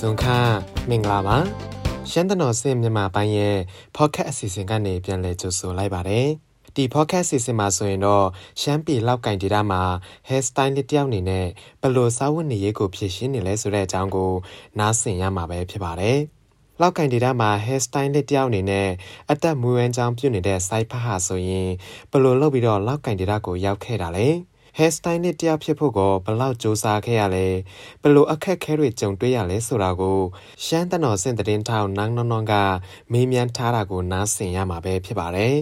[0.00, 0.24] စုံခ
[0.88, 1.36] မင်္ဂလာပါ
[2.10, 3.56] ရှမ်းတနော်စင်မြန်မာပိုင်းရဲ့
[3.96, 6.28] podcast အစီအစဉ်ကနေပြန်လည်ကြိုဆိုလိုက်ပါတယ်
[6.76, 8.26] ဒီ podcast အစီအစဉ်မှာဆိုရင်တော့
[8.60, 9.82] ရှမ်းပြည်လောက်ကင်ဒေတာမှာ
[10.28, 11.46] hair style တယောက်အနေနဲ့
[11.80, 14.32] ဘယ်လိုစာဝတ်နေရေးကိုဖြည့်ရှင်းနေလဲဆိုတဲ့အကြောင်းကို
[14.78, 16.18] နားဆင်ရမှာပဲဖြစ်ပါတယ်
[16.80, 18.88] လောက်ကင်ဒေတာမှာ hair style တယောက်အနေနဲ့
[19.30, 21.68] အသက်မွေးဝမ်းကြောင်းပြုနေတဲ့ site ဖတ်ဟာဆိုရင်
[22.10, 24.28] ဘယ်လိုလုပ်ပြီးတော့လောက်ကင်ဒေတာကိုရောက်ခဲ့တာလဲ
[24.78, 27.46] hair stylist တယောက်ဖြစ်ဖို့ကဘလောက်စူးစမ်းခဲ့ရလဲ
[28.02, 30.18] ဘလို့အခက်ခဲတွေကြုံတွေ့ရလဲဆိုတာကို
[30.64, 32.54] ရှမ်းတနော်စင်သတင်းထောက်နန်းနွန်နွန်က
[33.12, 35.56] မေးမြန်းထားတာကိုနားဆင်ရမှာပဲဖြစ်ပါတယ်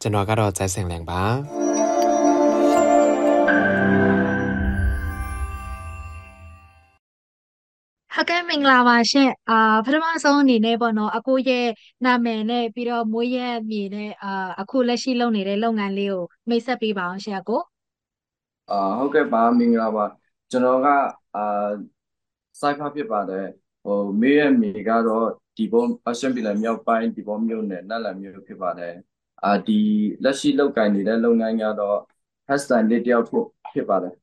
[0.00, 1.22] ကျွန်တော်ကတော့ဇိုင်းစင်လန်ပါ
[8.14, 11.66] ဟုတ်ကဲ့မင်္ဂလာပါရှင်အာပထမဆုံးအနေနဲ့ပေါ့နော်အကိုရဲ့
[12.04, 17.60] နာမည်နဲ့ပြီးတော့မွေးရက်မြေနဲ့အာအခုလက်ရှိလုပ်နေတဲ့လုပ်ငန်းလေးကိုမိတ်ဆက်ပေးပါအောင်ရှင်အကို
[18.70, 20.04] အာဟုတ်ကဲ့ပါမင်္ဂလာပါ
[20.50, 20.86] ကျွန်တော်က
[21.34, 21.40] အာ
[22.60, 23.46] စိုက်ဖဖြစ်ပါတယ်
[23.84, 25.26] ဟိုမေးရမြေကတော့
[25.56, 28.94] ဒီဘုံအရှမ်းပြည်နယ်မြောက်ပိုင်းဒီဘုံမြို့နယ်နတ်လန်မြို့ဖြစ်ပါတယ်
[29.44, 29.80] အာဒီ
[30.24, 31.98] လက်ရှိလုပ်ကိုင်နေတဲ့လုပ်ငန်းကတော့
[32.48, 34.14] hashtag လေးတယောက်ဖို့ဖြစ်ပါတယ်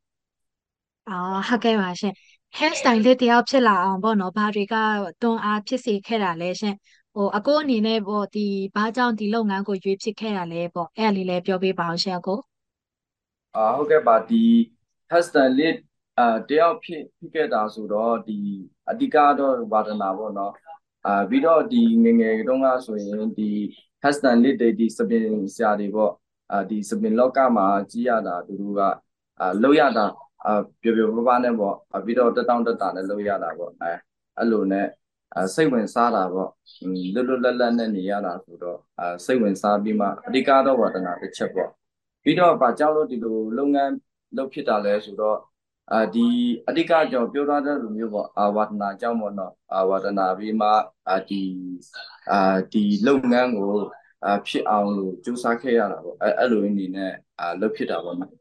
[1.09, 2.13] အော်ဟုတ်ကဲ့ပါရှင်
[2.57, 4.75] hairstyle လေးတယောက်ဖြစ်လာအောင်ပေါ့နော်ဘာတွေက
[5.21, 6.75] တွန်းအားဖြစ်စေခဲ့တာလဲရှင်
[7.15, 12.39] ဟိုအကိုအနေနဲ့ပေါ့ဒီဘာကြောင့်ဒီလုပ်ငန်းကိုရွေးဖြစ်ခဲ့တာလဲပေါ့အဲ့အလေးလေးပြောပေးပါအောင်ရှင်အကို
[13.55, 14.43] အာဟုတ်ကဲ့ပါဒီ
[15.11, 15.75] hashtag လေး
[16.19, 18.39] အာတယောက်ဖြစ်ဖြစ်ခဲ့တာဆိုတော့ဒီ
[18.89, 20.53] အဓိကတော့ဝါဒနာပေါ့နော်
[21.05, 23.49] အာပြီးတော့ဒီငငယ်တုန်းကဆိုရင်ဒီ
[24.03, 25.25] hashtag လေးတွေဒီစပင်
[25.55, 26.11] ဆရာတွေပေါ့
[26.51, 28.81] အာဒီစပင်လောကမှာကြီးရတာသူတို့က
[29.39, 30.05] အာလောက်ရတာ
[30.45, 31.75] အာပျော်ပျော်ပါးပါးနဲ့ပေါ့
[32.05, 33.91] ပြီးတော့တက်တောင့်တက်တာနဲ့လောက်ရတာပေါ့အဲ
[34.37, 34.87] အဲ့လိုနဲ့
[35.55, 36.49] စိတ်ဝင်စားတာပေါ့
[37.13, 41.71] လွတ်လွတ်လပ်လပ်နဲ့နေရတာဆိုတော့အဲစိတ်ဝင်စားပြီးမှအဓိကတော့ဝါဒနာတစ်ချက်ပေါ့
[42.23, 43.93] ပြီးတော့ဗာကြောက်လို့ဒီလိုလုပ်ငန်း
[44.37, 45.37] လုပ်ဖြစ်တာလဲဆိုတော့
[45.93, 46.27] အာဒီ
[46.67, 50.69] အဓိကကြောင့်ပြောထားတဲ့လူမျိုးပေါ့အာဝါဒနာကြောင့်ပေါ့နော်အာဝါဒနာပြီးမှ
[51.09, 51.41] အာဒီ
[52.31, 52.39] အာ
[52.73, 53.73] ဒီလုပ်ငန်းကို
[54.25, 58.31] အာဖြစ်အောင်လို့ကြိုးစားခဲ့ရတာပေါ့အဲအဲ့လိုအနေနဲ့အာလုပ်ဖြစ်တာပေါ့နော်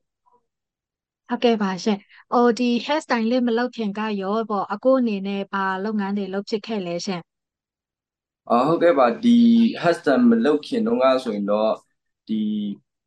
[1.29, 1.99] ဟုတ်ကဲ့ပါရှင်။
[2.33, 7.21] ဟိုဒီ hair style လေးမလုပ်ခင်ကရောပေါ့အကိုအနေနဲ့ဘာလုပ်ငန်းတွေလုပ်ဖြစ်ခဲ့လဲရှင်။
[8.51, 9.39] အော်ဟုတ်ကဲ့ပါဒီ
[9.83, 11.73] hair style မလုပ်ခင်တုန်းကဆိုရင်တော့
[12.29, 12.41] ဒီ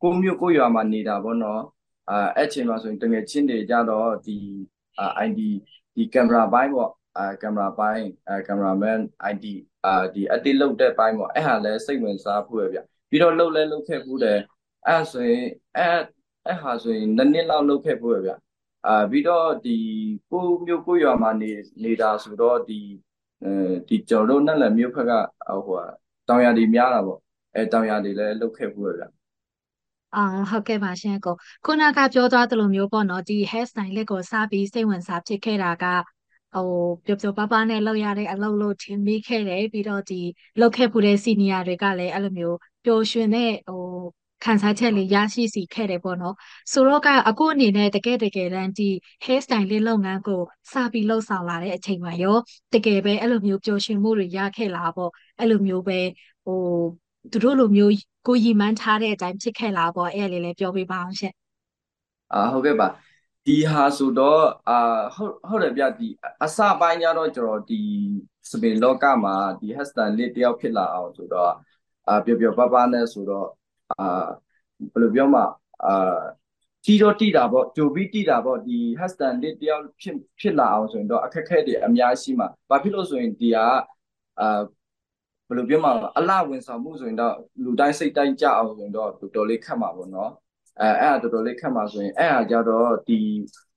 [0.02, 1.62] ကိုမျိုးကိုရွာမှာနေတာပေါ့နော်
[2.10, 4.36] အာအဲ့ချိန်မှာဆိုရင်တကယ်ချင်းတွေကြတော့ဒီ
[4.98, 5.40] အာ ID
[5.94, 8.98] ဒီကင်မရာပိုင်းပေါ့အာကင်မရာပိုင်းအာကင်မရာမန်
[9.32, 9.46] ID
[9.84, 12.78] အာဒီအတိလုတ်တဲ့ပိုင်းပေါ့အဲ့ဟာလဲစိတ်ဝင်စားဖို့ပဲဗျ
[13.10, 14.38] ပြီးတော့လှုပ်လဲလှုပ်ခဲ့ဘူးတယ်
[14.86, 15.46] အဲ့ဆိုရင်
[15.76, 16.00] အဲ့
[16.46, 18.32] အဲ့ဟာဆိုရင်နှစ်နှစ်လောက်လှုပ်ခဲ့ဖို့ပဲဗျ
[18.86, 19.76] အာပြီးတော့ဒီ
[20.30, 21.50] ကိုမျိုးကိုရွာမှာနေ
[21.84, 22.80] နေတာဆိုတော့ဒီ
[23.44, 23.52] အဲ
[23.88, 25.12] ဒီကျွန်တော်တို့နဲ့လည်းမြို့ဖက်က
[25.66, 25.78] ဟို
[26.28, 27.18] တောင်ရည်များတာပေါ့
[27.54, 29.04] အဲတောင်ရည်လည်းလှုပ်ခဲ့ဖို့ပဲဗျ
[30.14, 31.34] အာဟုတ်ကဲ့ပါရှင်ကို
[31.64, 35.84] ခုနကပြောသွားသလိုမျိုးပေါ့နော်ဒီ hair style လေးကိုစပြီးစိတ်ဝင်စားဖြစ်ခဲ့တာက
[36.54, 36.66] ဟို
[37.04, 40.20] ပျော်ပျော်ပါးပါးနဲ့လုပ်ရတဲ့အလုပ်လို့ထင်မိခဲ့တယ်ပြီးတော့ဒီ
[40.60, 43.84] လုပ်ခဲ့ဖူးတဲ့ senior တွေကလည်းအဲ့လိုမျိုးပျော်ရွှင်တဲ့ဟို
[44.44, 46.34] ခံစားချက်လေးရရှိစီခဲ့တယ်ပေါ့နော်
[46.72, 48.88] ဆိုတော့ကအခုအနေနဲ့တကယ်တကယ်တမ်းဒီ
[49.24, 50.40] hair style လေးလုပ်ငန်းကို
[50.72, 52.36] စပြီးလှုပ်ဆောင်လာတဲ့အချိန်မှာရော
[52.74, 56.00] တကယ်ပဲအဲ့လိုမျိုးပျော်ရွှင်မှုတွေရခဲ့လားပေါ့အဲ့လိုမျိုးပဲ
[56.44, 56.56] ဟို
[57.32, 57.94] သူတို့လိုမျိုး
[58.26, 61.34] ကိုရည်မှန်းထားတဲ့အတိုင်းဖြစ်ခဲ့လားပေါ့အဲ့လေးလည်းပြောပြပါအောင်ရှင့်
[62.32, 62.88] အာဟုတ်ကဲ့ပါ
[63.46, 64.78] ဒီဟာဆိုတော့အာ
[65.14, 66.08] ဟုတ်ဟုတ်တယ်ဗျဒီ
[66.44, 67.80] အစပိုင်းကျတော့ကျွန်တော်ဒီ
[68.50, 71.52] စပင်လောကမှာဒီ hashtag လေးတယောက်ဖြစ်လာအောင်ဆိုတော့
[72.08, 73.48] အာပျော်ပျော်ပါးပါးနဲ့ဆိုတော့
[73.90, 74.26] အာ
[74.92, 75.42] ဘယ်လိုပြောမှ
[75.84, 76.20] အာ
[76.84, 83.66] တီတော့တီတာပေါ့ဂျိုဘီတီတာပေါ့ဒီ hashtag လေးတယောက်ဖြစ်ဖြစ်လာအောင်ဆိုရင်တော့အခက်ခဲတွေအများရှိမှာဘာဖြစ်လို့ဆိုရင်ဒီဟာ
[84.40, 84.60] အာ
[85.50, 87.34] ဘယ်လိုပြောမှာအလှဝန်ဆောင်မှုဆိုရင်တော့
[87.64, 90.30] လူတိုင်းစိတ်တိုင်းကြအောင်ဆိုရင်တော့တော်တော်လေးခက်မှာပေါ့နော်
[90.80, 93.18] အဲအဲ့ဒါတော်တော်လေးခက်မှာဆိုရင်အဲ့ဟာကြတော့ဒီ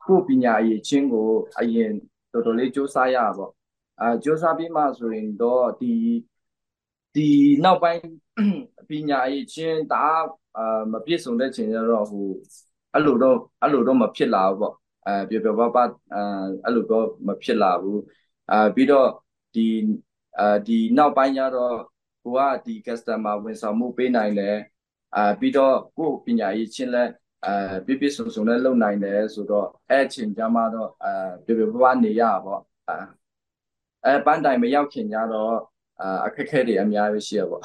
[0.06, 1.30] ကိုပညာရေးချင်းကို
[1.60, 1.92] အရင်
[2.34, 3.52] တော်တော်လေးစူးစမ်းရပါပေါ့
[4.02, 5.94] အဲစူးစမ်းပြီးမှဆိုရင်တော့ဒီ
[7.16, 7.28] ဒီ
[7.64, 8.04] နောက်ပိုင်း
[8.90, 10.06] ပညာရေးချင်းဒါ
[10.58, 12.28] အာမပြည့်စုံတဲ့ချိန်ကျတော့ဟို
[12.94, 14.74] အဲ့လိုတော့အဲ့လိုတော့မဖြစ်လာဘူးပေါ့
[15.08, 15.84] အဲပြပြပပအဲ
[16.66, 18.02] အဲ့လိုတော့မဖြစ်လာဘူး
[18.52, 19.08] အာပြီးတော့
[19.56, 19.66] ဒီ
[20.40, 21.76] အာဒီနောက်ပိုင်းကျတော့
[22.24, 24.58] ကိုကဒီ customer ဝန်ဆောင်မှုပေးနိုင်တယ်
[25.16, 27.04] အာပြီးတော့ကိုပညာရေးချင်းလဲ
[27.46, 32.98] အာပြပြစုံစုံနဲ့လုပ်နိုင်တယ်ဆိုတော့အဲ့အချိန်ကျမှတော့အာပြပြပပနေရပါပေါ့အာ
[34.06, 35.56] အဲပန်းတိုင်မရောက်ခင်ကျတော့
[36.02, 37.64] အာအခက်ခဲတွေအများကြီးရှိရပေါ့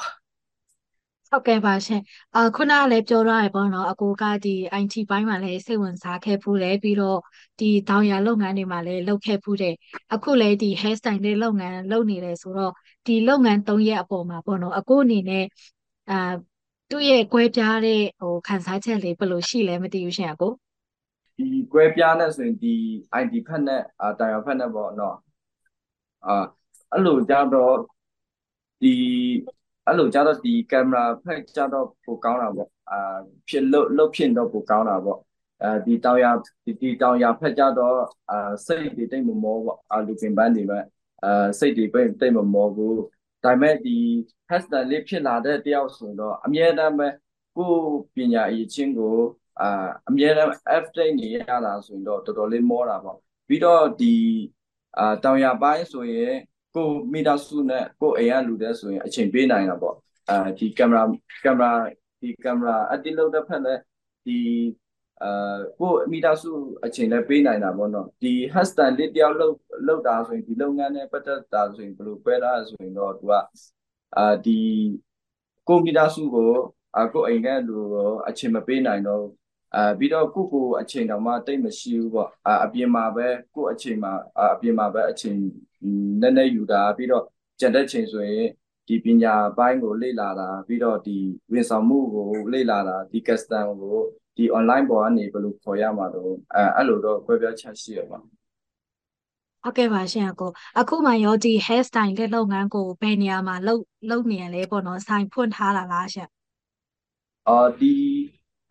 [1.31, 2.01] ဟုတ်ကဲ့ပါရှင်
[2.35, 7.19] အခုနကလည်းပြောရရပေါ့နော်အကိုကဒီ IT ဘိုင်းမှာလည်းစိတ်ဝင်စားခဲ့ဖူးတယ်ပြီးတော့
[7.59, 9.75] ဒီတောင်ယာလုပ်ငန်းတွေမှာလည်းလုပ်ခဲ့ဖူးတယ်
[10.13, 12.73] အခုလည်းဒီ hair style တွေလုပ်ငန်းလုပ်နေတယ်ဆိုတော့
[13.05, 15.45] ဒီလုပ်ငန်း၃ရက်အပေါ်မှာပေါ့နော်အကိုအနေနဲ့
[16.09, 16.15] အာ
[16.89, 20.51] သူ့ရဲ့ကွဲပြားတဲ့ဟိုခံစားချက်လေးဘယ်လိုရှိလဲမသိဘူးရှင်အကို
[21.37, 22.73] ဒီကွဲပြားတဲ့ဆိုရင်ဒီ
[23.21, 25.15] ID ဖက်နဲ့အာတာယာဖက်နဲ့ပေါ့နော်
[26.25, 26.45] အာ
[26.91, 27.75] အဲ့လိုကြတော့
[28.81, 28.93] ဒီ
[29.89, 33.17] အဲ့လိုကြတော့ဒီကင်မရာဖက်ကြတော့ပိုကောင်းတာပေါ့အာ
[33.49, 35.19] ဖြစ်လို့လို့ဖြစ်တော့ပိုကောင်းတာပေါ့
[35.63, 36.25] အဲဒီတောင်ရ
[36.65, 37.97] ဒီဒီတောင်ရဖက်ကြတော့
[38.31, 40.79] အာစိတ်တွေတိတ်မမောပေါ့အာလူပင်ပန်းတွေပဲ
[41.23, 42.99] အာစိတ်တွေပဲတိတ်မမောဘူး
[43.43, 43.97] ဒါပေမဲ့ဒီ
[44.49, 47.07] hashtag လေးဖြစ်လာတဲ့တယောက်ဆိုတော့အမြဲတမ်းပဲ
[47.55, 47.83] ကိုယ်
[48.15, 49.15] ပညာအရေးချင်းကို
[49.61, 54.15] အာအမြဲတမ်း update နေရတာဆိုရင်တော့တော်တော်လေးမောတာပေါ့ပြီးတော့ဒီ
[54.97, 56.33] အာတောင်ရပိုင်းဆိုရင်
[56.79, 59.95] ကိုမီတာစုနဲ့ကိုအိမ်ကလူတဲ့ဆိုရင်အချိန်ပေးနိုင်တာပေါ့
[60.29, 61.03] အာဒီကင်မရာ
[61.43, 61.73] ကင်မရာ
[62.21, 63.81] ဒီကင်မရာအတိလုပ်တဲ့ဖက်လည်း
[64.25, 64.39] ဒီ
[65.23, 66.51] အာကိုမီတာစု
[66.85, 69.55] အချိန်လည်းပေးနိုင်တာပေါ့နော်ဒီ hashtag လေးတယောက်လောက်
[69.87, 73.33] လောက်တာဆိုရင်ဒီလုပ်ငန်းနဲ့ပတ်သက်တာဆိုရင်ဘယ်လိုပဲတာဆိုရင်တော့သူက
[74.17, 74.59] အာဒီ
[75.67, 76.51] ကိုမီတာစုကို
[76.97, 79.23] အာကိုအိမ်ကလူကိုအချိန်မပေးနိုင်တော့
[79.75, 85.37] အာပြီးတော့ကိုကိုအချိန်တော့မှတိတ်မရှိဘူးပေါ့အာအပြင်မှာပဲကိုအချိန်မှာအာအပြင်မှာပဲအချိန်
[86.21, 87.23] နည်းနည်းယူတာပြီးတော့
[87.59, 88.47] ကြံတဲ့ချိန်ဆိုရင်
[88.87, 91.17] ဒီပညာပိုင်းကိုလေ့လာတာပြီးတော့ဒီ
[91.51, 93.97] ဝန်ဆောင်မှုကိုလေ့လာတာဒီ custom ကို
[94.37, 106.27] ဒီ online ပေါ်ကနေဘယ်လိုခေါ်ရမှာတော့အဲအဲ့လိုတော့ခွဲပြားချက်ရှိရပါဟုတ်ကဲ့ပါရှင်အကိုအခုမှရောဒီ hair style တဲ့လုပ်ငန်းကိုဘယ်နေရာမှာလုပ်လုပ်နေရလဲပေါ့နော်ဆိုင်ဖွင့်ထားတာလားရှင်
[107.47, 107.93] အော်ဒီ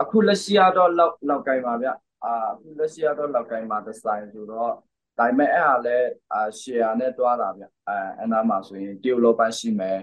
[0.02, 1.88] အခုလက်ရှိကတော့လောက်လောက်ကိုင်းပါဗျ
[2.24, 4.72] အာအခုလက်ရှိကတော့လောက်ကိုင်းပါဒီဇိုင်းဆိုတော့
[5.18, 9.98] ဒါပေမဲ့အဲ့ဟာလည်းအာ share နဲ့တွားတာဗျအဲအနားမှာဆိုရင်တရုတ်လောပန်းရှိမယ်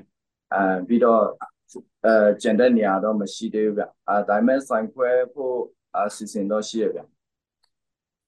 [0.53, 1.21] အဲပြီးတော့
[2.05, 5.57] အဲကျန်တဲ့နေရာတော့မရှိသေးဘူးဗျအဲဒါပေမဲ့ဆိုင်ခွဲဖို့
[5.95, 7.01] အစီအစဉ်တော့ရှိရဗျ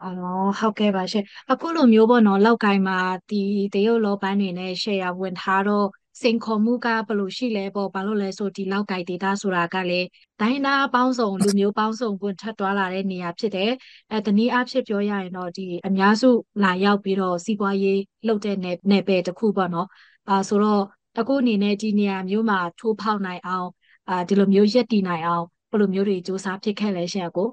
[0.04, 3.00] အော်ဟုတ်ကဲ့ပါရှင်အခုလိုမျိုးပေါ့နော်လောက်ကိုင်းမှာ
[3.30, 3.42] ဒီ
[3.74, 5.88] တရုတ်လောပန်းတွေနဲ့ share ဝင်ထားတော့
[6.22, 10.08] စိန်ခေါ်မှုကဘယ်လိုရှိလဲပေါ့ဘာလို့လဲဆိုဒီလောက်ကိုက်ဒေတာဆိုတာကလည်း
[10.40, 13.72] ဒိုင်းနာပေါင်းစုံလူမျိုးပေါင်းစုံပွင့်ထက်သွားလာတဲ့နေရာဖြစ်တယ်
[14.12, 16.30] အဲတနည်းအားဖြင့်ပြောရရင်တော့ဒီအများစု
[16.64, 19.88] လာရောက်ပြီးတော့စီးပွားရေးလုပ်တဲ့နယ်နယ်ပယ်တစ်ခုပေါ့နော်
[20.30, 20.84] အာဆိုတော့
[21.20, 23.68] အခုအနေနဲ့ဒီနေရာမျိုးမှာထိုးဖောက်နိုင်အောင်
[24.10, 27.50] အာဒီလိုမျိုးရက်တည်နိုင်အောင်ဘယ်လိုမျိုးတွေစူးစမ်းဖြစ်ခဲ့လဲရှင်ကို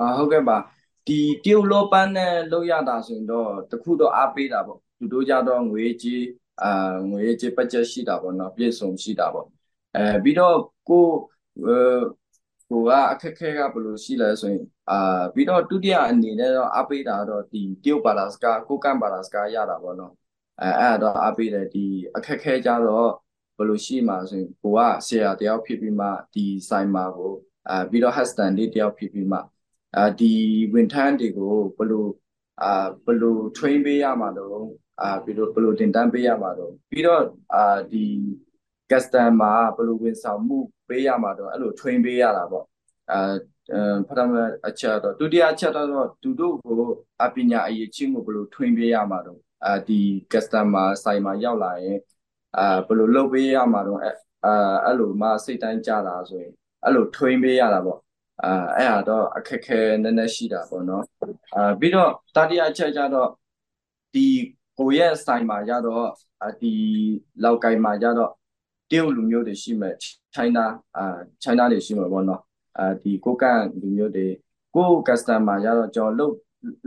[0.00, 0.56] အာဟုတ်ကဲ့ပါ
[1.06, 6.22] ဒီတရုတ်လောပန်းနဲ့လောက်ရတာဆိုရင်တော့တခုတော့အားပေးတာပေါ့သူတို့ကြတော့ငွေကြီး
[6.62, 9.46] အာငွေကြေးဘတ်ဂျက်ရှိတာပေါ့နော်ပြည့်စုံရှိတာပေါ့
[9.96, 10.56] အဲပြီးတော့
[10.88, 11.04] ကို
[12.70, 20.12] ကိုကအခက်ခဲကဘယ်လိုရှိလဲဆိုရင်အာပြီးတော့ဒုတိယအနေနဲ့တော့အားပေးတာတော့ဒီတရုတ်ဘာသာစကားကိုကန်ဘာသာစကားရတာပေါ့နော်
[20.60, 21.84] အဲအဲ့ဒါတော့အားပေးတယ်ဒီ
[22.16, 23.10] အခက်ခဲကြတော့
[23.56, 27.32] ဘယ်လိုရှိမှာဆိုရင်ကိုကဆရာတယောက်ဖြစ်ပြီးမှဒီဆိုင်မှာကို
[27.68, 29.38] အာပြီးတော့ hashtag လေးတယောက်ဖြစ်ပြီးမှ
[29.96, 30.32] အာဒီ
[30.72, 32.06] ဝန်ထမ်းတွေကိုဘယ်လို
[32.62, 32.72] အာ
[33.04, 37.22] ဘယ်လို train ပေးရမှာတော့ အာပြီးတော့ဘယ်လိုတင်တန်းပေးရမှာတော့ပြီးတော့
[37.54, 38.04] အာဒီ
[38.90, 40.58] customer ဘယ်လိုဝန်ဆောင်မှု
[40.88, 42.66] ပေးရမှာတော့အဲ့လို train ပေးရတာပေါ့
[43.12, 43.34] အာ
[44.06, 44.32] ပထမ
[44.68, 46.76] အချက်တော့ဒုတိယအချက်တော့သူတို့ကို
[47.24, 50.00] အပညာအရေးချင်းကိုဘယ်လို train ပေးရမှာတော့အာဒီ
[50.32, 51.98] customer ဆိုင်မှာရောက်လာရင်
[52.58, 54.12] အာဘယ်လိုလုပ်ပေးရမှာတော့အာ
[54.84, 56.52] အဲ့လိုမှစိတ်တိုင်းကြတာဆိုရင်
[56.84, 58.00] အဲ့လို train ပေးရတာပေါ့
[58.42, 61.04] အာအဲ့ဟာတော့အခက်ခဲနည်းနည်းရှိတာပေါ့နော်
[61.56, 63.28] အာပြီးတော့တတိယအချက်ကျတော့
[64.14, 64.26] ဒီ
[64.78, 66.06] ကိုရဲ့ဆိုင်မှာကြတော့
[66.60, 66.72] ဒီ
[67.44, 68.30] လောက်ကိုင်မှာကြတော့
[68.90, 69.96] တရုတ်လူမျိုးတွေရှိမယ်
[70.34, 70.64] China
[70.96, 71.04] အာ
[71.42, 72.40] China တွေရှိမှာပေါ့နော်
[72.78, 74.26] အာဒီကိုကန်လူမျိုးတွေ
[74.74, 76.32] ကို customer ကြတော့ကျွန်တော်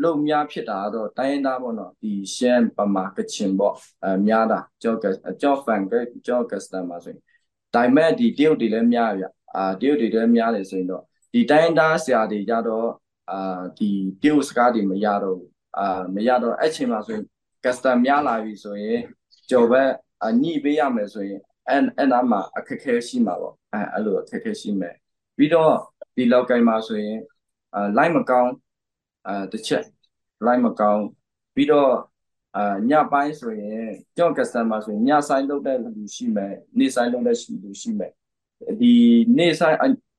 [0.03, 4.97] လုတ်များဖြစ်တာတော့တိုင်းရင်းသားပေါ့နော်ဒီရှမ်းပမာကချင်ပေါ့အဲများတာကြော့
[5.41, 5.93] ကြော့ဖန်က
[6.27, 7.21] ကြော့ customer ဆိုရင်
[7.73, 9.23] ဒါပေမဲ့ဒီတရုတ်တွေလည်းများရ
[9.55, 12.87] အာတရုတ်တွေလည်းများတယ်ဆိုရင်တော့ဒီတိုင်းသားဆရာတွေကြတော့
[13.31, 13.89] အာဒီ
[14.21, 17.25] တရုတ်စကားတွေမရတော့ဘူးအာမရတော့အဲ့ချိန်မှာဆိုရင်
[17.67, 18.99] custom များလာပြီဆိုရင်
[19.49, 19.89] ကြော်ဘက်
[20.41, 24.95] ညှိပေးရမယ်ဆိုရင်အဲ့အဲ့နားမှာအခက်ခဲရှိမှာပေါ့အဲအဲ့လိုအခက်ခဲရှိမယ်
[25.37, 25.73] ပြီးတော့
[26.15, 27.19] ဒီလောက်ကိုင်းမှာဆိုရင်
[27.75, 28.53] အာ line မကောင်း
[29.27, 29.83] အာတစ်ချက်
[30.45, 31.03] line မကောင်း
[31.55, 31.91] ပြီးတော့
[32.55, 38.11] အာညပိုင်းဆိုရင်ကြောင့် customer ဆိုရင်ညဆိုင်လုပ်တဲ့လူရှိမယ်နေ့ဆိုင်လုပ်တဲ့လူရှိမယ်
[38.81, 38.93] ဒီ
[39.37, 39.75] နေ့ဆိုင်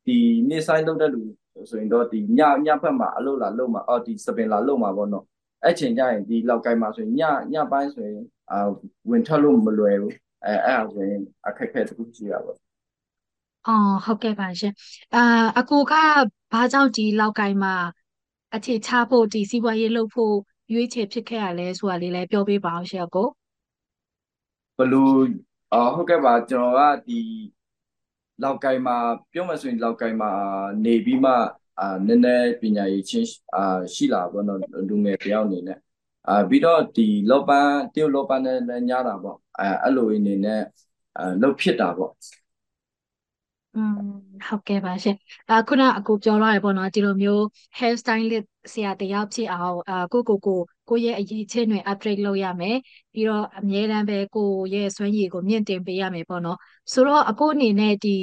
[0.07, 0.17] ဒီ
[0.49, 1.23] နေ့ဆိုင်လုပ်တဲ့လူ
[1.71, 5.25] ဆိုရင်တော့ဒီညညဘက်မှာအလုပ်လာလုပ်မှာအော်ဒီစပင်လာလုပ်မှာပေါ့နော်
[5.65, 7.23] အဲ့ချိန်ကျရင်ဒီလောက်ကိုင်းမှာဆိုရင်ည
[7.53, 8.59] ညပိုင်းဆိုရင်အာ
[9.11, 12.53] ဝင်ထွက်လို့မလွယ်ဘူးအဲအဲ့ဒါဆိုရင်အခက်အခဲတစ်ခုရှိရပါ
[13.67, 14.73] အော်ဟုတ်ကဲ့ပါရှင်
[15.15, 15.21] အာ
[15.59, 15.93] အကူက
[16.53, 17.75] ဘာကြောင့်ဒီလောက်ကိုင်းမှာ
[18.55, 20.35] အခြေချဖို့ဒီစီးပွားရေးလုပ်ဖို့
[20.73, 23.29] ရွေးချယ်ဖြစ်ခဲ့ရလဲဆိုတာလေးလည်းပြောပေးပါအောင်ရှင်ကို
[24.79, 25.17] ဘလို့
[25.73, 27.21] အော်ဟုတ်ကဲ့ပါကျွန်တော်ကဒီ
[28.43, 28.97] လောက်ကိုင်းမှာ
[29.33, 30.31] ပြောမှဆိုရင်လောက်ကိုင်းမှာ
[30.85, 31.33] နေပြီးမှ
[31.81, 33.61] အာနည်းနည်းပညာရေးချင်းအာ
[33.95, 34.59] ရှိလာပေါ့နော်
[34.89, 35.79] လူငယ်တယောက်အနေနဲ့
[36.29, 40.61] အာပြီးတော့ဒီလောပန်းတရုတ်လောပန်းနဲ့လည်းညတာပေါ့အဲအဲ့လိုအနေနဲ့
[41.19, 42.13] အဲလှုပ်ဖြစ်တာပေါ့
[43.75, 43.95] อืม
[44.47, 45.17] ဟုတ်ကဲ့ပါရှင်
[45.51, 47.43] အခုနအကိုပြောရရပေါ့နော်ဒီလိုမျိုး
[47.79, 50.59] hair stylist ဆရာတယောက်ဖြစ်အောင်အာကိုကိုကို
[50.89, 52.77] ကိုယ့်ရဲ့အရေးချင်းတွေ upgrade လုပ်ရမယ်
[53.13, 56.59] ပြီးတော့အမြဲတမ်းပဲကိုယ့်ရဲ့စွမ်းရည်ကိုမြင့်တင်ပေးရမယ်ပေါ့နော်
[56.93, 58.17] ဆိုတော့အခုအနေနဲ့ဒီ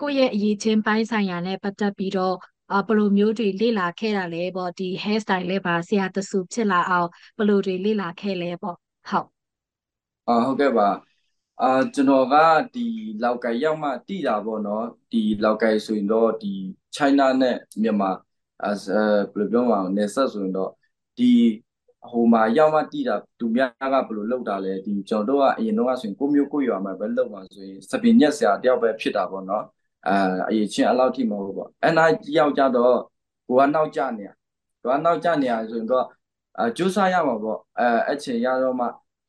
[0.00, 2.36] ကိုယ့်ရဲ့အရေးချင်းပိုင်းဆိုင်ရာနဲ့ပတ်သက်ပြီးတော့
[2.72, 8.76] အဘယ်လိုမျိုးတွေလေ့လာခဲ့တာလဲပေါ့ဒီ hair style လေးပါဆရာတဆူဖြစ်လာအောင်ဘယ်လိုတွေလေ့လာခဲ့လဲပေါ့
[9.08, 9.28] ဟုတ်
[10.28, 10.88] အာဟုတ်ကဲ့ပါ
[11.62, 12.34] အာကျွန်တော်က
[12.74, 12.86] ဒီ
[13.22, 16.52] လောက်ကိုင်ရောက်မှတိတာပေါ့နော်ဒီလောက်ကိုင်ဆိုရင်တော့ဒီ
[16.96, 18.10] China နဲ့မြန်မာ
[18.62, 18.72] အဲ
[19.32, 20.70] ဘယ်လိုပြောမလဲနေဆက်ဆိုရင်တော့
[21.18, 21.30] ဒီ
[22.10, 29.64] ဟိုမှာရောက်မှတိတာသူများကဘယ်လိုလုပ်တာလဲဒီကျွန်တော်တို့ကအရင်တော့ဆိုရင်ကိုမျိုးကိုရွာမှာပဲလုပ်မှာဆိုရင်စပင်ညက်ဆရာတယောက်ပဲဖြစ်တာပေါ့နော်
[30.06, 30.14] အာ
[30.48, 32.04] အရင်ချင်းအဲ့လောက်ထိမဟုတ်ဘူးပေါ့အဲ့နာ
[32.38, 32.96] ရောက်ကြတော့
[33.48, 34.30] ကိုကနောက်ကျနေရ
[34.82, 36.04] ကိုကနောက်ကျနေရဆိုရင်တော့
[36.60, 38.86] အကျိုးစားရမှာပေါ့အဲအချိန်ရတော့မှ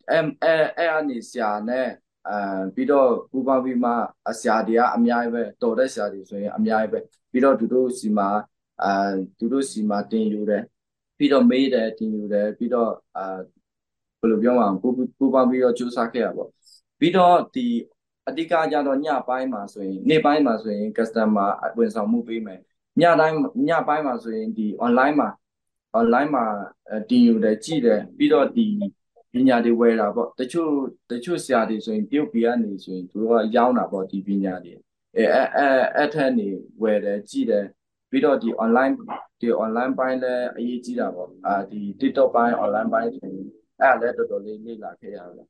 [0.09, 1.87] အဲအဲအဲ့အနေဆရာနဲ့
[2.29, 3.91] အဲပြီးတော့ပူပေါင်းပြီးမှ
[4.39, 6.99] ဆရာတွေကအများကြီးပဲတော်တဲ့ဆရာတွေဆိုရင်အများကြီးပဲ
[7.31, 8.29] ပြီးတော့သူတို့စီမှာ
[8.83, 8.91] အာ
[9.39, 10.63] သူတို့စီမှာတင်ယူတယ်
[11.17, 13.23] ပြီးတော့မေးတယ်တင်ယူတယ်ပြီးတော့အာ
[14.19, 16.49] ဘယ်လိုပြောမှာပူပူပေါင်းပြီးတော့ကြိုးစားခဲ့ရပေါ့
[16.99, 17.65] ပြီးတော့ဒီ
[18.27, 22.59] အဓိကကြတော့ညပိုင်းမှာဆိုရင်နေ့ပိုင်းမှာဆိုရင် customer ဝန်ဆောင်မှုပေးမယ်
[23.01, 23.35] ညတိုင်း
[23.67, 25.29] ညပိုင်းမှာဆိုရင်ဒီ online မှာ
[25.99, 26.45] online မှာ
[27.09, 28.67] တင်ယူတယ်ကြည့်တယ်ပြီးတော့ဒီ
[29.33, 30.71] ပညာတွေဝယ်တာပေါ့တချို့
[31.11, 34.73] တချို့ဆရာတွေဆိုရင်တရုတ်ပြည်ကနေဆိုရင်သူတို့ကရောင်းတာပေါ့ဒီပညာတွေ
[35.15, 36.47] အဲအဲအဲ့ထက်နေ
[36.81, 37.65] ဝယ်တယ်ကြည့်တယ်
[38.09, 38.93] ပြီးတော့ဒီ online
[39.39, 43.47] ဒီ online ပိုင်းလည်းအရေးကြီးတာပေါ့အာဒီ TikTok ပိုင်း online ပိုင်းဆိုရင်
[43.81, 45.47] အဲ့လည်းတော်တော်လေးလေ့လာခဲ့ရတယ်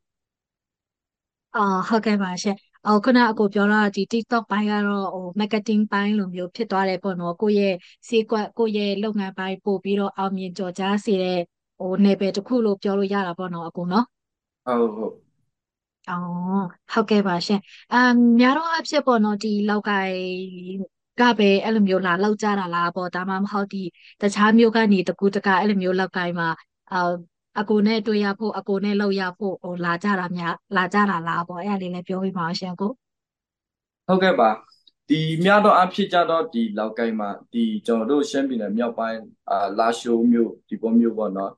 [1.56, 7.76] အာဟုတ်ကဲ့ပါရှင်။အော်ခုနအကိုပြောတော့ဒီ TikTok ပိုင်းကတော့ဟို marketing ပိုင်းလိုမျိုးဖြစ်သွားတယ်ပေါ့နော်။ကိုယ့်ရဲ့
[8.08, 11.40] ဈေးကွက်ကိုယ့်ရဲ့လုပ်ငန်းပိုင်းပို့ပြီးတော့အောင်မြင်ကျော်ကြားစေတဲ့
[11.80, 14.06] ဟိုနယ်ပယ်တစ်ခုလို့ပြောလို့ရတာပေါ့နော်အကိုနော်။
[14.66, 15.14] ဟုတ်ဟုတ်။
[16.10, 17.60] အော်ဟုတ်ကဲ့ပါရှင်။
[17.94, 20.16] အမ်များတော့အဖြစ်ပေါ့နော်ဒီလောက်ကိုင်
[21.20, 23.84] ကပဲအဲ့လိုမျိုးလာလောက်ကြတာလားပေါ့ဒါမှမဟုတ်ဒီ
[24.22, 26.48] တခြားမျိုးကနေတကူတကအဲ့လိုမျိုးလောက်ကိုင်မှာ
[26.92, 26.98] အာ
[27.60, 32.92] အကိုနဲ့တွေ့ရဖို့အကိုနဲ့လောက်ရဖို့ဟိုလာကြတာများလာကြတာလားပေါ့အဲ့ဒါလေးလည်းပြောပြပါအောင်ရှင်ကို
[34.08, 34.50] ဟုတ်ကဲ့ပါ
[35.10, 39.20] ဒီမြတော့အဖြစ်ကြတော့ဒီလောက်ကိုင်းမှာဒီကျွန်တော်တို့ရှမ်းပြည်နယ်မြောက်ပိုင်း
[39.50, 41.52] အာလာရှိုးမြို့ဒီပေါ်မြို့ပေါ့နော်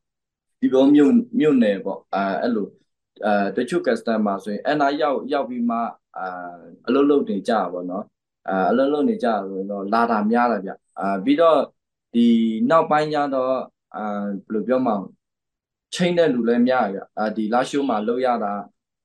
[0.62, 2.68] ဒီပေါ်မြို့မြို့နယ်ပေါ့အာအဲ့လို
[3.26, 5.78] အာတချို့ customer ဆိုရင်အနာရောက်ရောက်ပြီးမှ
[6.18, 6.54] အာ
[6.88, 8.06] အလုပ်လုပ်နေကြပါပေါ့နော်
[8.50, 11.60] အာအလုပ်လုပ်နေကြဆိုတော့လာတာများလာဗျအာပြီးတော့
[12.14, 12.26] ဒီ
[12.70, 13.54] နောက်ပိုင်းကျတော့
[13.96, 14.04] အာ
[14.46, 14.96] ဘယ်လိုပြောမလဲ
[15.96, 18.54] ချိန်တဲ့လူလည်းများရအာဒီလာရှိုးမှာလောက်ရတာ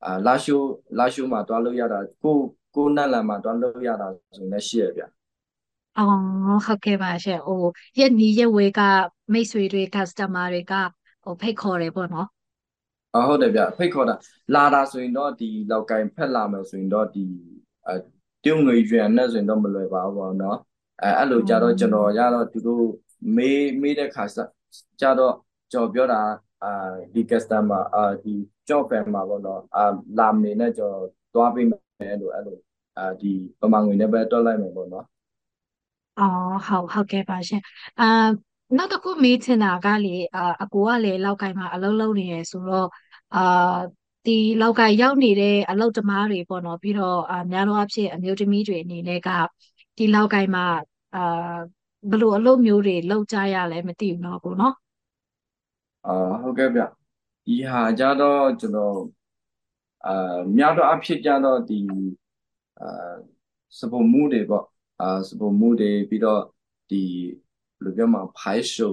[0.05, 0.67] အာလာရှိုး
[0.99, 2.37] လာရှိုးမှာတွားလောက်ရတာကို
[2.75, 5.03] ကိုနက်လန်မှာတွားလောက်ရတာဆိုရင်လည်းရှိရဗျ
[5.99, 6.19] အော်
[6.67, 7.63] ဟုတ်ကဲ့ပါရှင့်ဟို
[7.99, 8.81] ရက်နီရက်ဝဲက
[9.33, 10.73] မိတ်ဆွေတွေ customer တွေက
[11.25, 12.29] ဟိုဖိတ်ခေါ်တယ်ပေါ့နော်
[13.15, 14.17] အော်ဟုတ်တယ်ဗျဖိတ်ခေါ်တာ
[14.55, 17.25] လာတာဆိုရင်တော့ဒီလောက်ကင်ဖက်လာမယ်ဆိုရင်တော့ဒီ
[17.87, 17.95] အဲ
[18.43, 20.59] ပြုံးငွေရွံနဲ့ဆိုရင်တော့မလွယ်ပါဘူးပေါ့နော်
[21.03, 22.85] အဲအဲ့လိုကြတော့ကျွန်တော်ရတော့သူတို့
[23.37, 24.25] မေးမေးတဲ့ခါ
[25.01, 25.35] ကြတော့
[25.73, 26.21] ကျွန်တော်ပြောတာ
[26.64, 28.34] အာဒီ customer အာဒီ
[28.70, 29.84] job fan မှာပေါ့နော်အာ
[30.20, 31.74] လာမနေနဲ့ကျွန်တော်သွားပေးမ
[32.10, 32.58] ယ်လို့အဲ့လို
[32.98, 35.06] အာဒီပမာငွေနဲ့ပဲတွက်လိုက်မယ်ပေါ့နော်
[36.20, 37.62] အော်ဟုတ်ဟုတ်ကဲ့ပါရှင်
[38.00, 38.06] အာ
[38.78, 42.88] နောက်တစ်ခုမေးချင်တာကလေအာအကိုကလည်းလောက်ကိုင်းမှာအလုပ်လုပ်နေရဆိုတော့
[43.36, 43.78] အာ
[44.26, 49.30] ဒီလောက်ကရောက်နေတဲ့အလုပ်သမားတွေပေါ့နော်ပြီးတော့အာများသောအားဖြင့်အမျိုးသမီးတွေအနေနဲ့က
[49.98, 50.66] ဒီလောက်ကိုင်းမှာ
[51.16, 51.20] အာ
[52.10, 54.74] ဘယ်လိုအလုပ်မျိုးတွေလုပ်ကြရလဲမသိဘူးเนาะကိုเนาะ
[56.07, 56.83] အာဟုတ်ကဲ့ဗျ
[57.47, 58.97] ဒီဟာကြတော့ကျွန်တော်
[60.07, 61.81] အာများတော့အဖြစ်ကြတော့ဒီ
[62.81, 63.15] အာ
[63.79, 64.67] စပုံမှုတွေပေါ့
[65.01, 66.43] အာစပုံမှုတွေပြီးတော့
[66.91, 67.03] ဒီ
[67.77, 68.93] ဘယ်လိုပြောမှာဖိုင်ရှို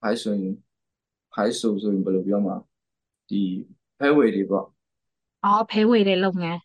[0.00, 0.54] ဖိုင်ဆိုရင်
[1.32, 2.56] ဖိုင်ဆိုဆိုရင်ဘယ်လိုပြောမှာ
[3.28, 3.42] ဒီ
[3.98, 4.66] ဖဲဝေတွေပေါ့
[5.44, 6.60] အော်ဖဲဝေတဲ့လုပ်ငန်း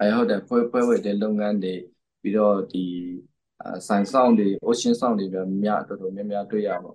[0.00, 1.74] အဲဟုတ်တယ်ဖဲဖဲဝေတဲ့လုပ်ငန်းတွေ
[2.20, 2.84] ပြီးတော့ဒီ
[3.86, 6.92] ဆိုင်ဆောင်တွေ ocean ဆောင်တွေပဲများတော်တော်များများတွေ့ရပါ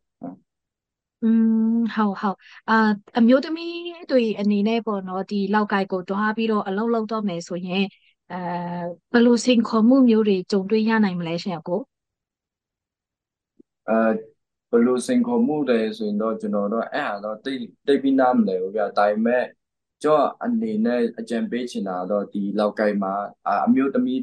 [1.22, 1.56] อืม
[1.94, 2.74] ဟုတ်ဟုတ်အာ
[3.18, 3.72] အမျိုးသမီး
[4.10, 7.84] တွေအနေနဲ့ပေါ့နော်ဒီလောက်ကိုက်ကိုတွားပြီးတော့အလုပ်လုပ်တော့မယ်ဆိုရင်
[8.32, 8.36] အဲ
[9.12, 11.80] ဘယ်လိုစိန်ခေါ်မှုမျိုးတွေကြုံတွေ့ရနိုင်မလဲရှင်ကို
[13.88, 14.10] အဲ
[14.72, 19.46] ဘယ်လိုစိန်ခေါ်မှုတွေဆိုရင်တော့ကျွန်တော်တော့အဲ့ဟာတော့တိတ်တိတ်ပြီးနားမလဲဘူးဗျာဒါပေမဲ့
[20.04, 23.14] ကျော့အနေနဲ့အကြံပေးချင်တာတော့ဒီလောက်ကိုက်မှာ
[23.66, 24.20] အမျိုးသမီး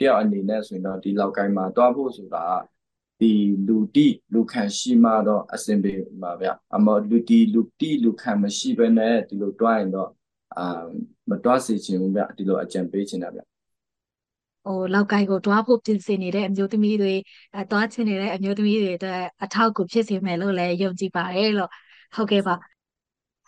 [0.00, 2.44] တယောက်အနေနဲ့ဆိုရင်တော့ဒီလောက်ကိုက်မှာတွားဖို့ဆိုတာ
[3.20, 3.32] ဒီ
[3.66, 10.10] လူတိလူခံရှိမှတော့အဆင်ပြေပါဗျအမလူတီလူတိလူခံမရှိဘဲနဲ့ဒီလိုတွားရင်တော့
[10.58, 10.84] အာ
[11.30, 13.40] မတွားစေချင်ဘူးဗျဒီလိုအကြံပေးချင်တာဗျ
[14.64, 17.14] ဟိုလောက်ကိုက်ကိုတွားဖို့ပြင်ဆင်နေတဲ့အမျိုးသမီးတွေ
[17.54, 21.70] အဲတွားချင်နေတဲ့အမျိုးသမီးတွေအတွက်အထောက်အကူဖြစ်စေမယ်လို့လည်းယုံကြည်ပါတယ်လို့
[22.16, 22.54] ဟုတ်ကဲ့ပါ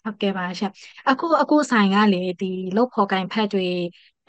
[0.02, 0.68] ဟုတ်ကဲ့ပါရှာ
[1.08, 2.46] အခုအခုဆိုင်ကလေဒီ
[2.76, 3.66] လုတ်ဖော်ကင်ဖက်တွေ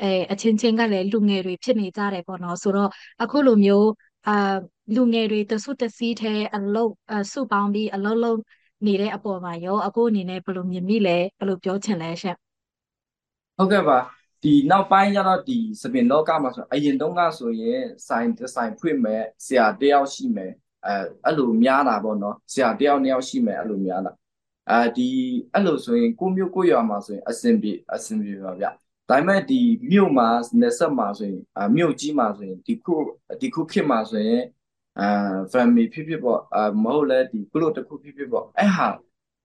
[0.01, 2.89] အဲအချင်းချင်းကလည်းလူငယ်တွေဖြစ်နေကြတယ်ပေါ့နော်ဆိုတော့
[3.22, 3.88] အခုလိုမျိုး
[4.27, 4.55] အာ
[4.96, 6.93] လူငယ်တွေတဆုတစည်းထဲအလုပ်
[7.31, 8.39] စုပေါင်းပြီးအလုပ်လုပ်
[8.86, 12.38] နေတဲ့အပေါ်မှာရောအခုအနေနဲ့ဘယ်လိုမြင်မိလဲဘယ်လိုပြောချင်လဲရှင့်
[13.58, 13.98] ဟုတ်ကဲ့ပါ
[14.43, 20.51] ဒီနောက်ပိုင်းကျတော့ဒီစပင်လောကမှာဆိုအရင်တုန်းကဆိုရင်ဆိုင်ဆိုင်ဖွင့်မဲ့ဆရာတယောက်ရှိမယ်
[20.86, 24.12] အဲအဲ့လိုများတာပေါ့နော်ဆရာတယောက်နှစ်ယောက်ရှိမယ်အဲ့လိုများတာ
[24.69, 25.08] အဲဒီ
[25.53, 28.72] အဲ့လိုဆိုရင်ကိုမျိုးကိုရွာမှာဆိုရင်အဆင်ပြေအဆင်ပြေပါဗျဒါ
[29.10, 29.60] ပေမဲ့ဒီ
[29.91, 30.27] မြို့မှာ
[30.62, 32.96] နေဆက်မှာဆိုရင်အမြို့ကြီးမှာဆိုရင်ဒီခု
[33.41, 34.41] ဒီခုခေတ်မှာဆိုရင်
[34.99, 38.87] အာ family ဖြစ်ဖြစ်ပေါ့အမဟုတ်လဲဒီကုလို့တစ်ခုဖြစ်ဖြစ်ပေါ့အဲ့ဟာ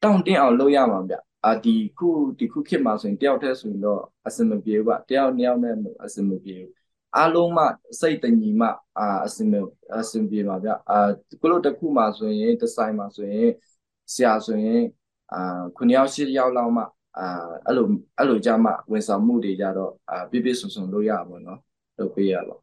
[0.03, 2.09] တောင့်တင်းအောင်လုပ်ရမှာဗျအာဒီခု
[2.39, 6.73] ဒီခုခေတ်မှာဆိုရင်တယောက်တည်းဆိုရင်တော့အဆင်မပြေဘူးဗျတယောက်နှစ်ယောက်နဲ့အဆင်မပြေဘူး
[7.17, 7.65] အားလုံးမှ
[8.01, 8.69] စိတ်တညီမှ
[8.99, 9.53] အာအဆင်မ
[10.01, 10.99] အဆင်ပြေပါဗျအာ
[11.41, 13.51] ကုလို့တစ်ခုမှာဆိုရင်ဒီဇိုင်းမှာဆိုရင်
[14.13, 14.83] ဆရာဆိုရင်
[15.33, 16.83] အာခုနှစ်ယောက်ရှစ်ယောက်လောက်မှ
[17.19, 17.27] အာ
[17.67, 17.87] အဲ့လို
[18.19, 21.61] အဲ့လိုကြမှာဝန်ဆောင်မှုတွေကြတော့အာပြည့်ပြည့်စုံစုံလုပ်ရပါဘောနော်
[21.99, 22.61] လုပ်ပေးရတော့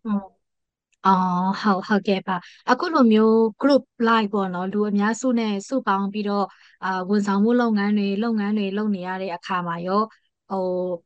[1.05, 2.35] အော်ဟုတ်ဟုတ်ကဲ့ပါ
[2.69, 6.45] အခုလိုမျိုး group live ပေါ့နော်လူအများစုနဲ့စုပေါင်းပြီးတော့
[6.83, 10.01] အာဝန်ဆောင်မှုလုပ်ငန်းတွေလုပ်ငန်းတွေလုပ်နေရတဲ့အခါမှာရော
[10.49, 10.59] ဟို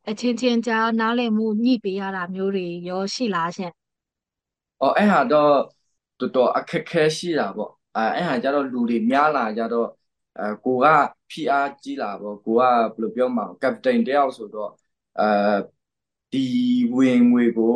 [0.09, 3.71] အချင်းချင်းကြားနားလည်မှုညှိပေးရတာမျိုးတွေရောရှိလားရှင်
[4.81, 5.53] အော်အဲ့ဟာတော့
[6.19, 9.87] တော်တော်အခက်ခဲရှိတာပေါ့အဲအဲ့ဟာကြတော့လူတွေများလာကြတော့
[10.39, 10.85] အဲကိုက
[11.29, 14.71] ဖိအားကြီးလာပေါ့ကိုကဘယ်လိုပြောမှာကပတိန်တယောက်ဆိုတော့
[15.19, 15.25] အဲ
[16.31, 16.45] ဒီ
[16.95, 17.75] ဝင်ငွေကို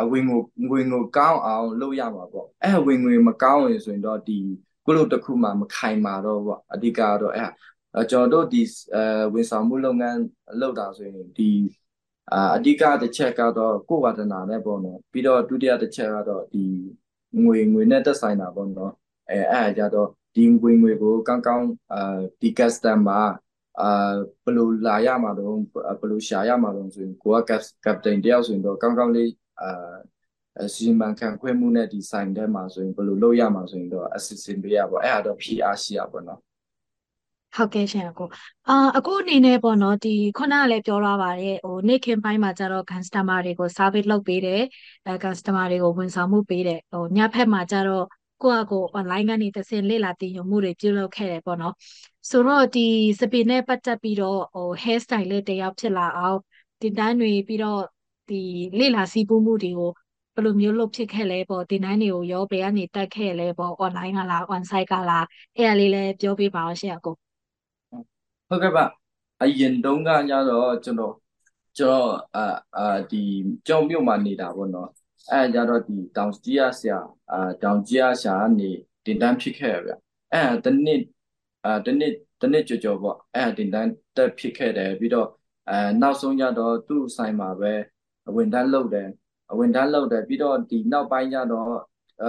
[0.00, 0.38] အဝင်ငွေ
[0.70, 4.38] ငွေငွေကောင်းအောင်လုပ်ရမှာပေါ့အဲဝင်ငွေမကောင်းရင်ဆိုရင်တော့ဒီ
[4.86, 7.46] ကုလို့တစ်ခုမှမခိုင်မာတော့ပေါ့အဓိကတော့အဲ
[8.10, 8.62] ကျွန်တော်တို့ဒီ
[8.94, 10.18] အဲဝန်ဆောင်မှုလုပ်ငန်း
[10.60, 11.50] လုပ်တာဆိုရင်ဒီ
[12.32, 16.64] အာအဓိကတစ်ချက်ကတော့ကိုယ်ဝါဒနာနဲ့ပေါ့နော်ပြီးတော့ဒုတိယတစ်ချက်ကတော့ဒီ
[17.44, 18.92] ငွေငွေနဲ့သက်ဆိုင်တာပေါ့နော်
[19.30, 23.26] အဲအဲ့အကြတော့ဒီငွေငွေကိုကောင်းကောင်းအာဒီ customer
[23.80, 25.56] အာဘယ်လိုလာရမှာတော့
[26.00, 27.52] ဘယ်လိုရှာရမှာတော့ဆိုရင်ကိုက
[27.84, 29.28] captain တယောက်ဆိုရင်တော့ကောင်းကောင်းလေး
[29.62, 36.40] အာစီမံခန့်ခွဲမှုနဲ့ဒီဆိုင်ထဲမှာဆိုရင်ဘယ်လိုလုပ်ရမှာဆိုရင်တော့ assistant ပေးရပါအဲ့ဒါတော့ PR ရှိရပါတော့
[37.56, 38.28] ဟုတ်ကဲ့ရှင်အကို
[38.68, 44.62] အာအကိုအနေနဲ့ပေါ့နော်ဒီခုနကလည်းပြောထားပါတယ်ဟိုနေ့ခင်ပိုင်းမှာကျတော့ customer တွေကို service လုပ်ပေးတယ်
[45.06, 48.04] အဲ customer တွေကိုဝန်ဆောင်မှုပေးတယ်ဟိုညဘက်မှာကျတော့
[48.42, 51.74] ကိုယ့်အကို online ကနေတစ်ဆင့်လေ့လာသင်ယူမှုတွေပြုလုပ်ခဲ့တယ်ပေါ့နော်
[52.30, 52.86] ဆိုတော့ဒီ
[53.20, 56.38] စပင်နဲ့ပတ်သက်ပြီးတော့ဟို hair style လေးတယောက်ဖြစ်လာအောင်
[56.80, 57.80] တင်တန်းတွေပြီးတော့
[58.28, 58.42] ဒီ
[58.78, 59.90] လေ့လာစီးပူးမှုတွေကို
[60.34, 67.14] ဘယ်လိုမျိုးလုပ်ဖြစ်ခဲ့လဲပေါ့တင်တန်းတွေကိုရောဘယ်ကနေတက်ခဲ့လဲပေါ့ online ကလား on site ကလားအဲ့ဒါလေးလည်းပြောပြပါအောင်ရှင့်အကို
[68.48, 68.84] ဟုတ်ကဲ့ပါ
[69.42, 71.14] အရင်တုန်းကညတော့ကျွန်တော်
[71.78, 72.44] ကျွန်တော်အာ
[72.76, 73.22] အာဒီ
[73.66, 74.88] ကြောင်မြို့မှာနေတာပေါ့နော်
[75.32, 76.98] အဲကြတော့ဒီတောင်ကြီးရဆရာ
[77.32, 78.70] အာတောင်ကြီးရဆရာကနေ
[79.04, 79.92] တင်တန်းဖြစ်ခဲ့ရဗျ
[80.32, 81.02] အဲတနစ်
[81.64, 85.28] အာတနစ်တနစ်ကြော်ကြော်ပေါ့အဲတင်တန်းတက်ဖြစ်ခဲ့တယ်ပြီးတော့
[85.70, 87.74] အဲနောက်ဆုံးကြတော့သူ့ဆိုင်မှာပဲ
[88.36, 89.08] ဝင်တန်းလုပ်တယ်
[89.58, 91.70] ဝင်တန်းလုပ်တယ်ပြီးတော့ဒီနောက်ပိုင်းကျတော့
[92.22, 92.28] အဲ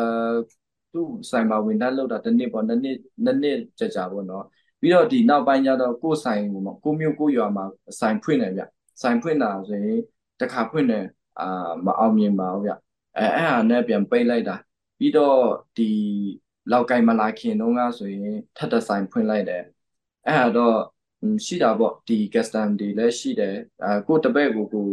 [0.94, 4.46] သူ့ဆိုင်မှာဝင်တန်းလုပ်တာတနစ်ပေါ့နှစ်နှစ်နှစ်နှစ်ကြာကြာပေါ့နော်
[4.80, 7.66] ပြီးတော့ဒီနောက်ပိုင်းကျတော့ကိုယ်ဆိုင်ကိုကိုမျိုးကိုရွာမှာ
[8.00, 8.64] ဆိုင်ဖွင့်တယ်ဗျ
[9.02, 10.00] ဆိုင်ဖွင့်တာဆိုရင်
[10.40, 11.06] တခါဖွင့်တယ်
[11.40, 12.72] အာမအောင်မြင်ပါဘူးဗျ
[13.18, 14.56] အဲအဲ့ဟာနဲ့ပြန်ပိတ်လိုက်တာ
[15.00, 15.38] ပြီးတော့
[15.78, 15.90] ဒီ
[16.72, 19.64] လောက်ကိုင်မလာခင်တုန်းကဆိုရင်ထပ်တဆိုင်ဖွင့်လိုက်တယ်
[20.26, 20.78] အဲ့ဟာတော့
[21.46, 24.88] ရှိတာပေါ့ဒီ custom တွေလည်းရှိတယ်အဲကိုတပည့်ကိုကို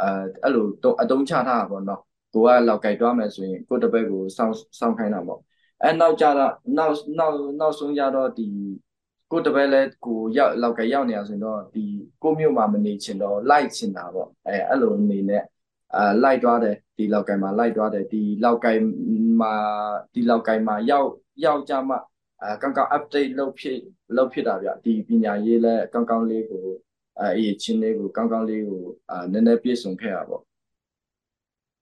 [0.00, 0.08] အဲ
[0.42, 0.66] အဲ့လို
[1.02, 2.00] အတုံးချထားတာပေါ့နော်
[2.34, 5.40] ကိုကလောက်ကိုင်တွားမယ်ဆိုရင်ကိုတပည့်ကိုစောင်းစောင်းခိုင်းတာပေါ့
[5.82, 8.46] အဲနောက်ကြတော့နောက်နောက်နောက်ဆုံးကြတော့ဒီ
[9.30, 11.84] ကိုတပည့်လဲကိုရောက်လောက်ကရောက်နေရဆိုရင်တော့ဒီ
[12.22, 15.42] ကိုမြို့မှာမနေချင်တော့လိုက်ချင်တာပေါ့အဲအဲ့လိုအနေနဲ့
[15.96, 18.80] အာလိုက်သွားတယ်ဒီလောက်ကိုင်မှာလိုက်သွားတယ်ဒီလောက်ကိုင်
[19.40, 19.54] မှာ
[20.14, 21.08] ဒီလောက်ကိုင်မှာရောက်
[21.44, 21.96] ရောက်ကြမှ
[22.42, 23.78] အာကောင်းကောင်း update လုပ်ဖြစ်
[24.16, 26.66] လုပ်ဖြစ်တာဗျဒီပညာရေးလဲကောင်းကောင်းလေးကို
[27.20, 30.38] အဲအရေးချင်းလေးကိုကောင်းကောင်းလေးကိုအာနည်းနည်းပြည့်စုံခဲ့ရပါ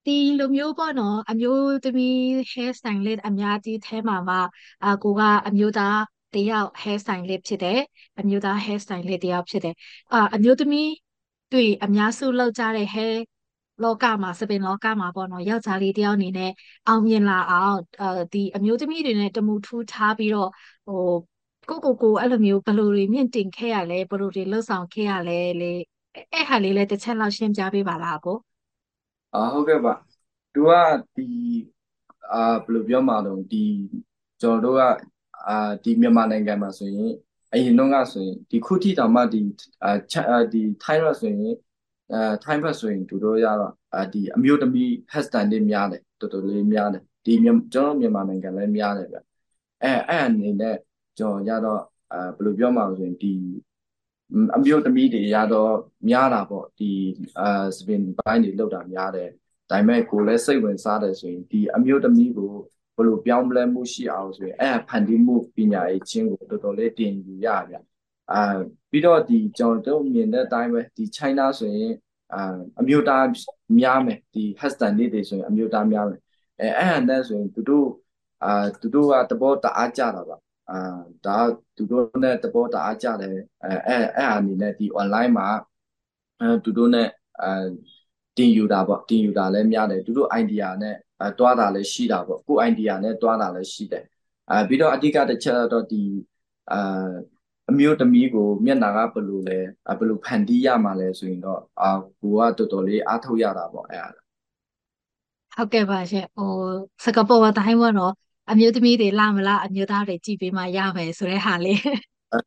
[0.07, 2.17] ဒီလိုမျိုးပေါ့နော်အမျိုးသမီး
[2.53, 4.41] hair style လေးအများကြီးထဲမှာမှာ
[4.87, 5.99] အကိုကအမျိုးသား
[6.35, 7.81] တယောက် hair style လေးဖြစ်တယ်
[8.21, 9.75] အမျိုးသား hair style လေးတယောက်ဖြစ်တယ်
[10.13, 10.89] အာအမျိုးသမီး
[11.53, 13.15] တွေအများစုလောက်ကြတဲ့ hair
[13.83, 16.51] လောကမှာစပင်လောကမှာပေါ့နော်ယောက်ျားလေးတယောက်အနေနဲ့
[16.87, 20.49] အောင်မြင်လာအောင်အဲဒီအမျိုးသမီးတွေနဲ့တမူထူးထားပြီးတော့
[20.87, 20.97] ဟို
[21.69, 25.73] ကိုကိုကိုအဲ့လိုမျိုးဘယ်လိုတွေမြင့်တင်ခဲ့ရလဲဘယ်လိုတွေလှုပ်ဆောင်ခဲ့ရလဲလေ
[26.33, 28.37] အဲ့ဟာလေးလည်းတစ်ချက်လောက်ရှင်းပြပေးပါလားကို
[29.35, 29.95] အာဟုတ်ကဲ့ပါ
[30.55, 30.73] သူက
[31.17, 31.29] ဒီ
[32.33, 33.65] အာဘယ်လိုပြောမှာတော့ဒီ
[34.41, 34.83] ကျွန်တော်တို့က
[35.49, 37.13] အာဒီမြန်မာနိုင်ငံမှာဆိုရင်
[37.53, 39.41] အရင်တော့ကဆိုရင်ဒီခုထိတောင်မှဒီ
[39.85, 41.55] အာဒီထိုင်းရဆိုရင်
[42.13, 49.17] အဲထိုင်းဘက်ဆိုရင်သူတို့ရတော့အာဒီအမျိုးသမီး hashtag တွေများတယ်တော်တော်လေးများတယ်ဒီကျွန်တော်မြန်မာနိုင်ငံလည်းများတယ်ဗျ
[49.83, 50.77] အဲအဲ့အနေနဲ့
[51.19, 53.33] ကျွန်တော်ရတော့အာဘယ်လိုပြောမှာဆိုရင်ဒီ
[54.57, 55.75] အမျိုးသမီးတွေရတော့
[56.09, 56.91] များတာပေါ့ဒီ
[57.41, 59.29] အာစပင်ပိုင်းတွေလောက်တာများတယ်
[59.71, 62.53] ဒါပေမဲ့ကိုလည်းစိတ်ဝင်စားတယ်ဆိုရင်ဒီအမျိုးသမီးကို
[62.97, 67.75] ဘယ်လိုပြောင်းလဲမှုရှိအောင်ဆိုရင်အဲ့ဖန်တီးမှုပညာရေးချင်းကိုတော်တော်လေးတင်ယူရဗျ
[68.33, 68.43] အာ
[68.91, 71.93] ပြီးတော့ဒီကျွန်တော်တို့မြင်တဲ့အတိုင်းပဲဒီ China ဆိုရင်
[72.35, 72.43] အာ
[72.81, 73.27] အမျိုးသား
[73.79, 76.21] များမယ်ဒီ Heston လေးတွေဆိုရင်အမျိုးသားများမယ်
[76.61, 77.89] အဲအဲ့ဟန်တဲ့ဆိုရင်သူတို့
[78.45, 80.37] အာသူတို့ကတဘောတအားကြတာပါ
[80.71, 80.79] အာ
[81.27, 81.39] ဒါ
[81.77, 85.49] သူတို့နဲ့တဘောတအားကြတယ်အဲအဲ့အဲ့အနေနဲ့ဒီ online မှာ
[86.41, 87.09] အဲသူတို့နဲ့
[87.43, 87.51] အဲ
[88.37, 94.05] တင်ယူတာပေါ့တင်ယူတာလည်းများတယ်သူတို့ idea နဲ့အဲတွားတာလည်းရှိတာပေါ့ကို idea နဲ့တွားတာလည်းရှိတယ်
[94.51, 96.03] အဲပြီးတော့အဓိကတစ်ချက်တော့ဒီ
[96.73, 97.11] အာ
[97.71, 99.59] အမျိုးသမီးကိုမျက်နာကဘယ်လိုလဲ
[99.99, 104.21] ဘယ်လိုဖန်တီးရမှာလဲဆိုရင်တော့အာကိုကတော်တော်လေးအားထုတ်ရတာပေါ့အဲ့ဒါ
[105.57, 106.53] ဟုတ်ကဲ့ပါရှင်ဟို
[107.05, 108.13] စကားပေါ်အတိုင်းပေါ့နော်
[108.51, 111.81] အမျိုးသမီးတွေလာမလားအမျိုးသားတွေကြည်ပေးမှရမယ်ဆိုတဲ့ဟာလေး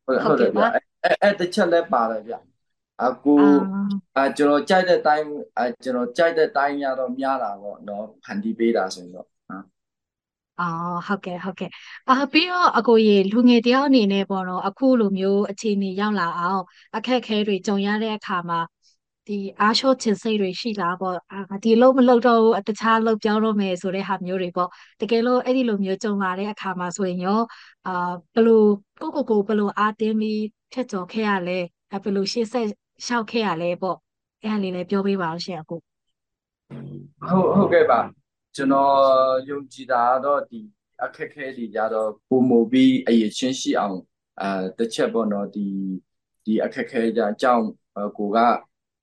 [0.05, 2.33] ဟုတ်ဟုတ်တယ်ဗျအဲ့အဲ့တစ်ချက်လည်းပါတယ်ဗျ
[3.03, 3.35] အကူ
[4.19, 5.27] အကျွန်တော်ကြိုက်တဲ့တိုင်း
[5.59, 9.27] အကျွန်တော်ကြိုက်တဲ့တိုင်းရတော့များတာပေါ့နော်ဖန်တီးပေးတာဆိုရင်တော့
[10.63, 11.69] အော်ဟုတ်ကဲ့ဟုတ်ကဲ့
[12.09, 16.61] အာပြီးတော့အကိုရေလူငယ်တယောက်အနေနဲ့ပေါ့နော်အခုလိုမျိုးအခြေအနေရောက်လာအောင်
[16.95, 18.59] အခက်အခဲတွေကြုံရတဲ့အခါမှာ
[19.27, 24.69] ဒီအားလျှော့ချင်စိတ်တွေရှိလားပေါ့အာဒီလုံးမလုပ်တော့ဘူးတခြားလုပ်ပြောင်းတော့မယ်ဆိုတဲ့ဟာမျိုးတွေပေါ့
[25.01, 27.41] တကယ်လို့အဲ့ဒီလိုမျိုးကြုံလာတဲ့အခါမှာဆိုရင်ရော
[27.87, 28.63] အာဘယ်လို
[29.01, 30.41] ကိုကိုကိုဘယ်လိုအားတင်းပြီး
[30.73, 31.59] ထက်ကျော်ခဲ့ရလဲ
[32.03, 32.67] ဘယ်လိုရှေ့ဆက်
[33.05, 33.97] ရှောက်ခဲ့ရလဲပေါ့
[34.41, 35.75] အဲ့ဒါလေးလည်းပြောပေးပါဦးရှင်အခု
[37.27, 37.99] ဟုတ်ဟုတ်ကဲ့ပါ
[38.55, 38.93] ကျွန်တော်
[39.49, 40.59] ယုံကြည်တာတော့ဒီ
[41.03, 43.97] အခက်ခဲတွေကြတော့ပုံမူပြီးအရေးချင်းရှိအောင်
[44.41, 45.67] အဲတစ်ချက်ပေါ့နော်ဒီ
[46.45, 47.65] ဒီအခက်ခဲကြအကြောင်း
[48.17, 48.37] ကိုက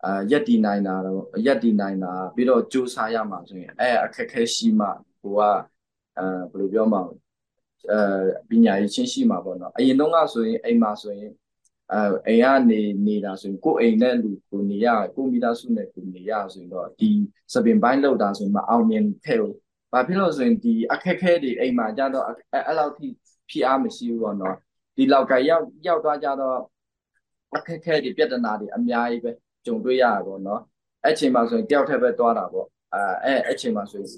[0.05, 4.87] အာရက်တည်နိုင်တာတော့ရက်တည်နိုင်တာပြီးတော့စူးစမ်းရမှာဆိုရင်အဲအခက်ခဲရှိမှ
[5.23, 5.41] ကိုက
[6.19, 7.03] အဲဘယ်လိုပြောမှာ
[7.91, 8.01] အဲ
[8.49, 11.31] ပညာရေးချင်းရှိမှာပေါ့နော်အရင်တော့ကဆိုရင်အိမ်မှာဆိုရင်
[11.92, 17.11] အဲအိမ်ကနေနေတာဆိုရင်ကိုယ်အိမ်နဲ့လူကိုနေရကိုမိသားစုနဲ့ကိုနေရဆိုရင်တော့ဒီ
[17.53, 19.55] စပင်ပိုင်းလောက်တာဆိုရင်မအောင်မြင်ခဲ့ဘူး။
[19.92, 23.07] ဘာဖြစ်လို့ဆိုရင်ဒီအခက်ခဲတွေအိမ်မှာကြတော့အဲ့လောက်ထိ
[23.48, 24.57] ဖိအားမရှိဘူးပေါ့နော်။
[24.96, 26.59] ဒီလောက်ကရောက်ရောက်သွားကြတော့
[27.57, 29.31] အခက်ခဲတွေပြဿနာတွေအများကြီးပဲ
[29.66, 30.61] ကြုံတွေ့ရတာပေါ့နော်။
[31.05, 34.11] အဲ့ချိန်မှာဆိုရင်တယောက်တည်းပဲသွားတာပေါ့။အဲအဲ့အဲ့ချိန်မှာဆိုရင်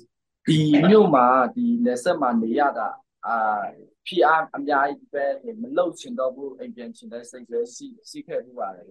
[0.46, 0.58] ဒီ
[0.88, 2.88] မြို့မှာဒီလက်ဆက်မှာနေရတာ
[3.26, 3.36] အာ
[4.06, 5.24] ဖိအားအများကြီးပဲ
[5.62, 8.86] မလုတ်ချင်တော့ဘူးအိမ်ပြန်ချင်တဲ့စိတ်ပဲရှိရှိခဲ့ပြီးပါတယ်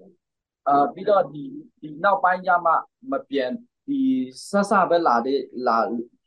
[0.67, 1.43] အာပြီးတော့ဒီ
[1.81, 2.73] ဒီနောက်ပိုင်းကျမှ
[3.11, 3.51] မပြန်
[3.87, 3.99] ဒီ
[4.49, 5.77] ဆဆပဲလာတဲ့လာ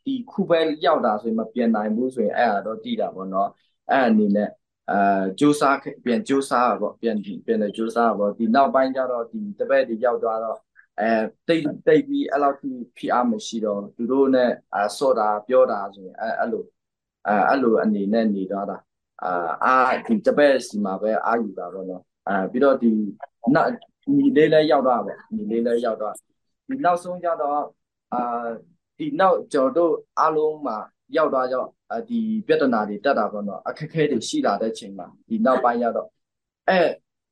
[0.05, 3.51] ဒီခုပဲရောက်တာဆိုရင်မပြန်နိုင်ဘူးဆိုရင်အဲ့ဒါတော့တည်တာပေါ့နော်
[3.91, 4.51] အဲ့အနေနဲ့
[4.91, 10.59] အာစူးစားပြန်စူးစားပေါ့ပြန်ပြန်တယ်စူးစားပေါ့ဒီနောက်ပိုင်းကျတော့ဒီတပည့်တွေရောက်သွားတော့
[11.01, 11.11] အဲ
[11.49, 16.65] တိတ်တိတ်ပြီးအဲ့လောက်ထိဖိအားမရှိတော့သူတို့နဲ့အဆော့တာပြောတာဆိုရင်အဲ့အဲ့လို
[17.29, 18.79] အဲအဲ့လိုအနေနဲ့နေသွားတာ
[19.25, 19.33] အာ
[19.65, 19.75] အာ
[20.07, 22.91] ဒီတပည့်စီမှာပဲအာယူတာတော့နော်အဲပြီးတော့ဒီ
[23.55, 23.71] နောက်
[24.17, 26.15] ညီလေးလည်းရောက်တော့ပဲညီလေးလည်းရောက်တော့
[26.69, 27.61] ဒီနောက်ဆုံးကြတော့
[28.13, 28.47] အာ
[28.99, 30.77] ဒီနောက်ကျွန်တော်တို့အားလုံးမှာ
[31.17, 31.57] ရောက်သွားကြ
[32.09, 36.09] ဒီပြဿနာတွေတက်တာပေါ့နော်အခက်ခဲတွေရှိလာတဲ့ချိန်မှာဒီနောက်ပိုင်းရတော့
[36.69, 36.81] အဲ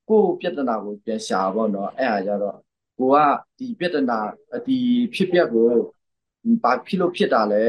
[0.08, 2.56] ကိုပြဿနာကိုပြန်ရှာပေါ့နော်အဲ့ဟာကြတော့
[2.98, 3.16] ကိုက
[3.58, 4.18] ဒီပြဿနာ
[4.66, 4.78] ဒီ
[5.14, 5.68] ဖြစ်ပျက်ကို
[6.62, 7.64] ဘာဖြစ်လို့ဖြစ်တာလဲ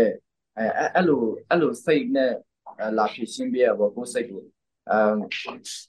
[0.57, 2.31] အဲအဲ့လိုအဲ့လိုစိတ်နဲ့
[2.97, 4.41] လာဖြစ်ရှင်းပြရပေါ့ကိုစိတ်ကို
[4.91, 4.99] အဲ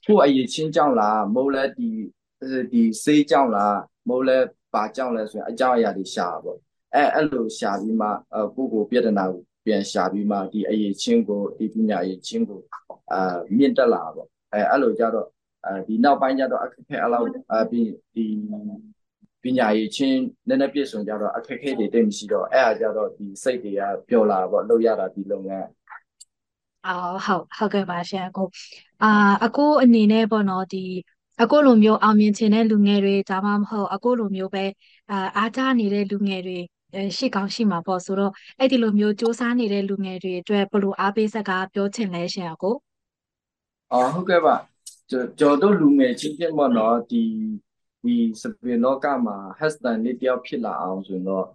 [0.05, 1.89] ကိုအရေးချင်းကြောင့်လားမဟုတ်လဲဒီ
[2.71, 4.37] ဒီစေးကြောင့်လားမဟုတ်လဲ
[4.73, 6.57] ဘာကြောင့်လဲဆိုရင်အကြောင်းအရာတွေရှာပေါ့
[6.95, 8.07] အဲအဲ့လိုရှာပြီးမှ
[8.55, 12.61] ကိုကိုပြဿနာကိုပြန်ရှာပြီးမှဒီအရေးချင်းကိုဒီပညာရေးချင်းကို
[13.11, 15.27] အာမြင့်တက်လာပေါ့အဲအဲ့လိုကြတော့
[15.65, 18.25] အဲဒီနောက်ပိုင်းကျတော့အခက်ခဲအလောက်အပြီးဒီ
[19.45, 25.67] ပညာရေးချင်းနည်းနည်းပြည့်စုံကြတော့အခက်အခဲတွေတိတ်မရှိတော့အဲ့အားကြတော့ဒီစိတ်တွေကပျော်လာပေါ့လုပ်ရတာဒီလုပ်ငန်း
[26.87, 28.43] အော်ဟုတ်ဟုတ်ကဲ့ပါရှင်အခု
[29.03, 29.09] အာ
[29.45, 30.85] အခုအနေနဲ့ပေါ့နော်ဒီ
[31.41, 34.65] အခုလိုမျိုးအောင်မြင်ခြင်းတဲ့လူငယ်တွေဒါမှမဟုတ်အခုလိုမျိုးပဲ
[35.11, 36.57] အာအားကြနေတဲ့လူငယ်တွေ
[37.17, 42.71] ရှိကောင်းရှိမှာပေါ့ဆိုတော့အဲ့ဒီလိုမျိုးစူးစမ်းနေတဲ့လူငယ်တွေအတွက်ဘယ်လိုအားပေးစကားပြောချင်လဲရှင်အခု
[43.91, 44.55] အော်ဟုတ်ကဲ့ပါ
[45.09, 47.23] ကျွန်တော်တို့လူငယ်ချင်းချင်းပေါ့နော်ဒီ
[48.05, 51.45] ဒီစပင်လောကမှာ hashtag လေးတယောက်ဖြစ်လာအောင်ဆိုတော့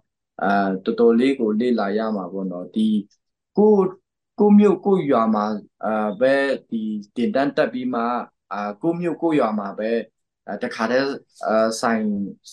[0.43, 2.87] အာတော်တော်လေးကိုလေ့လာရမှာပေါ့နော်ဒီ
[3.57, 3.73] ကို
[4.39, 5.45] ကိုမြို့ကိုရွာမှာ
[5.85, 6.35] အာပဲ
[6.69, 6.81] ဒီ
[7.15, 8.01] တင်တန်းတက်ပြီးမှ
[8.53, 9.91] အာကိုမြို့ကိုရွာမှာပဲ
[10.63, 11.09] တခါတည်း
[11.47, 12.03] အာဆိုင်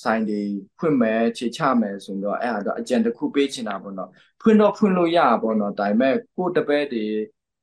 [0.02, 0.42] ဆိုင်တွေ
[0.78, 7.04] ဖွင့်မယ်ခြေချမယ်ဆိုတော့အဲ့ဒါတော့အကြံတစ်ခုပေးချင်တာပေါ့နော်ဖွင့်တော့ဖွင့်လို့ရပါပေါ့နော်ဒါပေမဲ့ကိုတပည့်တွေ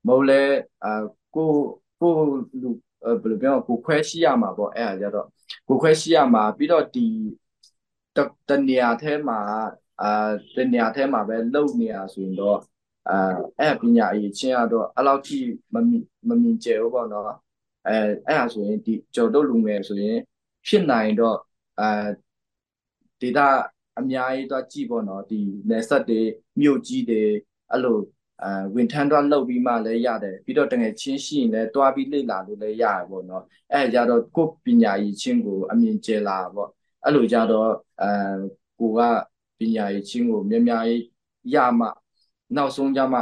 [0.08, 0.42] မဟုတ်လဲ
[0.84, 1.02] အာ
[1.36, 1.50] ကို
[2.02, 2.14] ကို
[2.62, 2.70] လူ
[3.22, 5.28] ဘယ်လိုပြောကိုခွဲရှိရမှာပေါ့အဲ့ဒါကြတော့
[5.68, 7.06] ကိုခွဲရှိရမှာပြီးတော့ဒီ
[8.50, 9.40] တနေရာထဲမှာ
[10.02, 12.60] အာတနေရာထဲမှာပဲလုံနေရဆိုရင်တော့
[13.10, 13.18] အာ
[13.60, 15.38] အဲ့ပညာအရေးချင်းကတော့အဲ့လောက်ထိ
[15.74, 15.76] မ
[16.28, 17.26] မမြင်ကျဲဘူးပေါ့နော်
[17.88, 17.98] အဲ
[18.28, 20.20] အဲ့ဒါဆိုရင်ဒီကျော်တို့လူငယ်ဆိုရင်
[20.68, 21.38] ဖြစ်နိုင်တော့
[21.80, 22.08] အာ
[23.22, 23.48] ဒေတာ
[24.00, 26.22] အများကြီးတော့ကြည့်ပေါ့နော်ဒီနယ်ဆက်တွေ
[26.60, 27.22] မြို့ကြီးတွေ
[27.72, 27.98] အဲ့လို
[28.44, 36.70] အဲဝင်ထမ်းတော့လုပ်ပြီးမှလည်းရတယ်ပြီးတော့တကယ်ချင်းရှိရင်လည်းတွားပြီးလေ့လာလို့လည်းရတယ်ပေါ့နော်အဲကြတော့ကိုပညာရည်ချင်းကိုအမြင်ကျလာပေါ့
[37.04, 37.70] အဲ့လိုကြတော့
[38.02, 38.10] အဲ
[38.80, 39.00] ကိုက
[39.60, 40.84] ပညာရည်ချင်းကိုများများ
[41.54, 41.88] ရမှ
[42.56, 43.20] နောက်ဆုံးကြမှ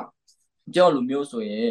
[0.76, 1.70] ကြောက်လူမျိုးဆိုရင်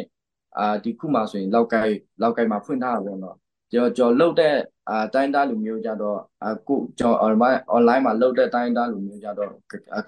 [0.57, 3.37] အာဒီခုမှဆိုရင်လောက်ကိုက်လောက်ကိုက်မှာဖွင့်ထားတာပေါ့နော်
[3.71, 4.55] ကျော်ကျော်လုတ်တဲ့
[4.89, 9.51] အာတိုင်းသားလူမျိုးကြတော့အခုကျော် online online မှာလုတ်တဲ့တိုင်းသားလူမျိုးကြတော့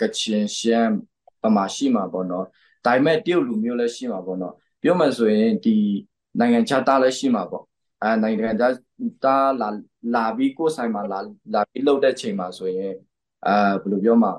[0.02, 0.93] ကချင်ရှမ်း
[1.41, 2.45] ပမာရှိမှာပေါ့နော်
[2.86, 5.76] ဒါပေမဲ့တရုတ်လူမျိုးလည်းရှိမှာပေါ့နော်ပြောမှဆိုရင်ဒီ
[6.39, 7.63] နိုင်ငံခြားသားလည်းရှိမှာပေါ့
[8.02, 8.74] အဲနိုင်ငံခြား
[9.24, 9.69] သားလာ
[10.15, 11.19] လာပြီးကိုယ်ဆိုင်မှာလာ
[11.54, 12.93] လာပြီးလုတ်တဲ့ချိန်မှာဆိုရင်
[13.48, 14.32] အာဘယ်လိုပြောမှာ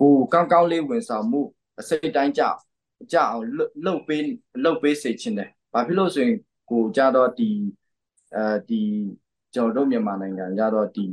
[0.00, 1.40] ကိုကောင်းကောင်းလေးဝန်ဆောင်မှု
[1.80, 2.42] အစိတ်တိုင်းကြ
[3.12, 3.44] ကြအောင်
[3.84, 4.22] လှုပ်ပေး
[4.64, 6.36] လှုပ်ပေးစေချင်တယ်ဘာဖြစ်လို့ဆိုရင်
[6.70, 7.50] ကိုကြတော့ဒီ
[8.36, 8.80] အဲဒီ
[9.54, 11.06] ကျွန်တော်တို့မြန်မာနိုင်ငံကြတော့ဒီ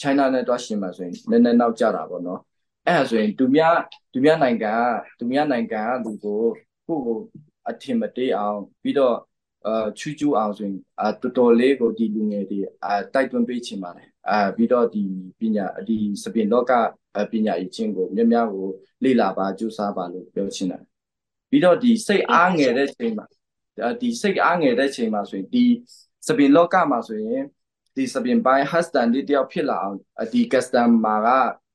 [0.00, 2.40] China နဲ့တွားရှင်မှာဆိုရင်နည်းနည်းနောက်ကျတာပေါ့နော်
[2.86, 3.76] အဲ့ဒါဆိုရင်သူများ
[4.12, 4.78] သူများနိုင်ငံက
[5.18, 6.40] သူများနိုင်ငံကလူကို
[6.86, 7.18] ကိုကို
[7.68, 9.16] အထင်မသေးအောင်ပြီးတော့
[9.66, 15.02] အာချူချူအောင်ဆိုရင်အာတော်တော်လေးကိုဒီလူငယ်တွေအာတိုက်တွန်းပေးချင်ပါတယ်အာပြီးတော့ဒီ
[15.40, 16.72] ပညာဒီစပင်လောက
[17.32, 18.66] ပညာရေးချင်းကိုများများကို
[19.04, 20.82] လေ့လာပါကြိုးစားပါလို့ပြောချင်တယ်
[21.50, 23.26] ပြီးတော့ဒီစိတ်အားငယ်တဲ့ချိန်မှာ
[24.00, 25.64] ဒီစိတ်အားငယ်တဲ့ချိန်မှာဆိုရင်ဒီ
[26.26, 27.42] စပင်လောကမှာဆိုရင်
[27.96, 29.96] ဒီစပင်ပိုင်း husband လေးတယောက်ဖြစ်လာအောင်
[30.32, 31.28] ဒီ customer က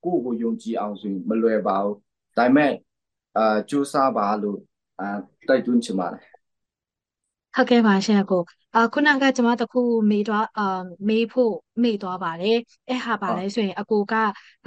[0.06, 1.96] ကိုယ့်ကိုယုံကြည်အောင်ဆိုရင်မလွယ်ပါဘူး
[2.38, 2.74] ဒါပေမဲ့
[3.38, 4.60] အာစူးစမ်းပါလို့
[5.00, 5.08] အာ
[5.48, 6.22] တိုက်တွန်းချင်ပါတယ်
[7.56, 8.44] ဟုတ်ကဲ့ပါရှင်ကို
[8.76, 12.58] အာခုနကကျွန်မတခုမေးတော့အာမေးဖို့မေးသွားပါတယ်
[12.90, 14.14] အဲ့ဟာပါလဲဆိုရင်အကိုက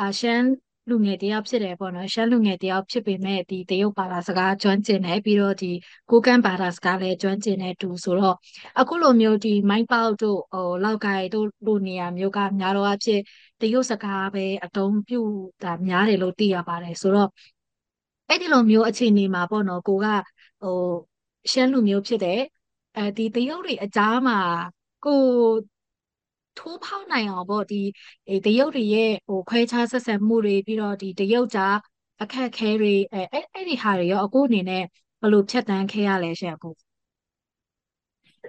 [0.01, 0.47] အာရှမ်း
[0.91, 5.73] လူငယ်တယောက်ဖြစ်တယ်ပေါ့နော်ရှမ်းလူငယ်တယောက်ဖြစ်ပေမဲ့ဒီတရုတ်ဘာသာစကားကျွမ်းကျင်တယ်ပြီးတော့ဒီ
[6.11, 8.37] ကိုကန့်ဘာသာစကားလည်းကျွမ်းကျင်တဲ့တူဆိုတော့
[8.81, 13.21] အခုလိုမျိုးဒီမိုင်းပေါက်တို့ဟိုလောက်ကိုင်တို့လူနေရာမျိုးကများတော့အဖြစ်
[13.61, 15.21] တရုတ်စကားပဲအတုံးပြု
[15.63, 17.29] တာများတယ်လို့သိရပါတယ်ဆိုတော့
[18.29, 20.07] အဲ့ဒီလိုမျိုးအခြေအနေမှာပေါ့နော်ကိုက
[20.61, 20.75] ဟို
[21.53, 22.41] ရှမ်းလူမျိုးဖြစ်တဲ့
[22.97, 24.39] အဲဒီတရုတ်တွေအကြားမှာ
[25.05, 25.13] ကို
[26.59, 27.83] ထိုးဖောက်နိုင်အောင်ပေါ့ဒီ
[28.47, 31.77] တရုတ်တွေရဲ့ဟိုခွဲခြားဆက်ဆံမှုတွေပြီးတော့ဒီတရုတ်ကြား
[32.23, 34.83] အခက်ခဲတွေအဲအဲ့အဲ့ဒီဟာတွေရောအခုအနေနဲ့
[35.21, 36.71] ဘယ်လိုဖြတ်တန်းခဲ့ရလဲရှင်အခု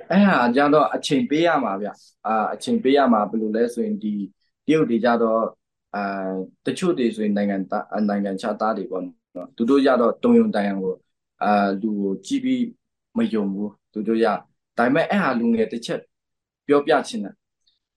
[0.10, 1.88] အဲ့ဟာကြတော့အချိန်ပေးရမှာဗျ
[2.26, 4.14] အာအချိန်ပေးရမှာဘယ်လိုလဲဆိုရင်ဒီ
[4.66, 5.42] တရုတ်တွေကြတော့
[5.96, 6.32] အာ
[6.66, 9.04] တချို့တွေဆိုရင်နိုင်ငံသားနိုင်ငံခြားသားတွေပေါ့
[9.36, 10.94] နော်သူတို့ကြတော့တုံယုံတန်ယံကို
[11.44, 12.64] အာလူကိုကြည့်ပြီး
[13.18, 14.26] မယုံဘူးသူတို့ရ
[14.78, 16.00] ဒါပေမဲ့အဲ့ဟာလူငယ်တစ်ချက်
[16.68, 17.36] ပြောပြချင်တယ်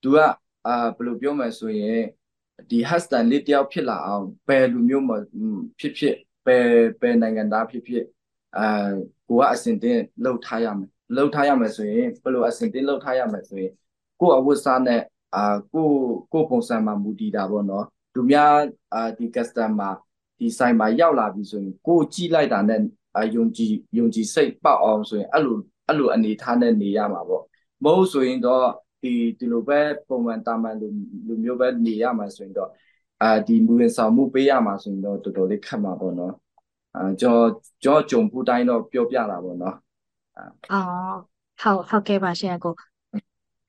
[0.03, 0.19] သူက
[0.67, 2.01] အာဘယ်လိုပြောမလဲဆိုရင်
[2.71, 5.15] ဒီ husband လေးတယောက်ဖြစ်လာအောင်ဘယ်လူမျိုးမှ
[5.79, 6.67] ဖြစ်ဖြစ်ဘယ်
[7.01, 8.05] ဘယ်နိုင်ငံသားဖြစ်ဖြစ်
[8.59, 8.89] အာ
[9.29, 13.73] ကိုကအစင်တင်လှုပ်ထားရမယ်လှုပ်ထားရမယ်ဆိုရင်ဘယ်လိုအစင်တင်လှုပ်ထားရမယ်ဆိုရင်
[14.21, 15.03] ကိုအဝတ်စားနဲ့
[15.37, 15.89] အာကို
[16.33, 17.85] ကိုပုံစံမှာမူတည်တာပေါ့နော်
[18.15, 18.55] သူများ
[18.95, 19.93] အာဒီ customer
[20.39, 22.81] ဒီဆိုင်မှာရောက်လာပြီဆိုရင်ကိုကြည့်လိုက်တာနဲ့
[23.17, 27.45] အာယုံကြည်ယုံကြည်စိတ်ပေါက်အောင်ဆိုရင်အဲ့လိုအဲ့လိုအနေထားနဲ့နေရမှာပေါ့
[27.85, 28.67] မဟုတ်ဆိုရင်တော့
[29.03, 30.87] ဒီဒီလိုပဲပုံမှန်တာမန်လူ
[31.27, 32.71] လူမျိုးပဲနေရမှာဆိုရင်တော့
[33.23, 36.35] အာဒီမူရင်ဆောင်မှုပေးရမှာဆိုရင်တော့တော်တော်လေးခက်မှာပေါ့နော်
[36.97, 37.51] အာကျွန်တော်
[37.83, 39.77] ကျွန်တော်ကြုံဘူးတိုင်းတော့ပြောပြတာပေါ့နော်
[40.73, 41.17] အော်
[41.61, 42.75] ဟုတ်ဟုတ်ကဲ့ပါရှင်ကို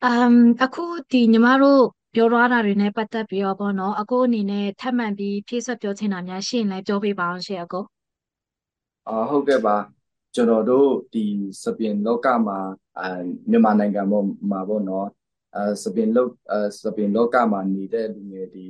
[0.05, 1.83] အမ်အခုဒီညီမတို့
[2.15, 7.83] ပြောရတာတွေနဲ့ပတ်သက်ပြီးတော့ပေါ့နော်အခုအနေနဲ့ထပ်မံပြီးဖြည့်ဆွတ်ပြောချင်တာများရှိရင်လည်းပြောပေးပါအောင်ရှင်အကို
[9.07, 9.75] အာဟုတ်ကဲ့ပါ
[10.35, 11.25] ကျွန်တော်တို့ဒီ
[11.63, 12.59] စပင်လောကမှာ
[12.99, 13.19] အာ
[13.49, 15.07] မြန်မာနိုင်ငံပေါ်မှာပေါ့နော်
[15.55, 18.67] အဲစပင်လောအဲစပင်လောကမှာနေတဲ့လူငယ်တွေ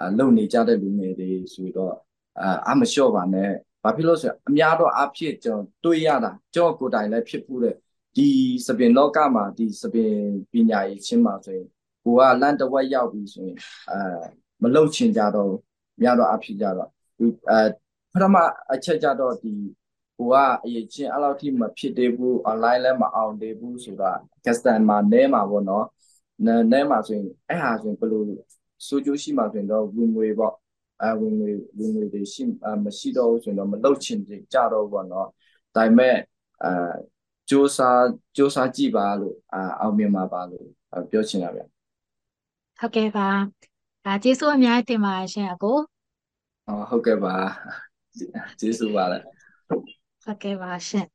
[0.00, 1.94] အလုံနေကြတဲ့လူငယ်တွေဆိုတော့
[2.40, 3.50] အာအမလျှော့ပါနဲ့
[3.82, 7.74] ဘာဖြစ်လို့ဆိုအများတော့အဖြစ်ကျွန်တော်တွေးရတာကျွန်တော်ကိုယ်တိုင်လည်းဖြစ်ဘူးတဲ့
[8.16, 8.28] ဒီ
[8.66, 10.12] စပင်လောကမှာဒီစပင်
[10.52, 11.68] ပညာရေးချင်းမှာဆိုရင်
[12.04, 13.56] ကိုကလန့်တဝက်ရောက်ပြီဆိုရင်
[13.90, 14.20] အာ
[14.62, 15.52] မလုံချင်ကြတော့
[16.02, 16.88] များတော့အဖြစ်ကြတော့
[17.18, 17.60] ဒီအဲ
[18.12, 18.36] ပထမ
[18.72, 19.52] အချက်ကြတော့ဒီ
[20.18, 25.86] ကိုကအရေးချင်းအဲ့လောက်ထိမဖြစ်သေးဘူး online လည်းမအောင်သေးဘူးဆိုတော့ customer နဲမှာပေါ့နော်
[26.46, 28.22] နဲနဲမှာဆိုရင်အဲ့ဟာဆိုရင်ဘယ်လို
[28.86, 30.54] စိုးကျိုးရှိမှာဆိုရင်တော့ဝင်ငွေပေါ့
[31.02, 32.42] အဲဝင်ငွေဝင်ငွေတွေရှိ
[32.84, 34.20] မရှိတော့ဘူးဆိုရင်တော့မလုပ်ချင်
[34.52, 35.28] ကြတော့ဘူးပေါ့နော်
[35.76, 36.16] ဒါပေမဲ့
[36.64, 36.72] အဲ
[37.48, 40.66] စူးစမ်းစူးစမ်းကြည့်ပါလို့အာအောင်မြင်ပါပါလို့
[41.10, 41.60] ပြောချင်တာဗျ
[42.78, 43.28] ဟုတ်ကဲ့ပါ
[44.04, 45.76] ဒါကျေးဇူးအများကြီးတင်ပါတယ်ရှင်အကို
[46.90, 47.34] ဟုတ်ကဲ့ပါ
[48.60, 49.18] ကျေးဇူးပါလေ
[50.24, 51.06] ဟုတ်ကဲ့ပါရှင်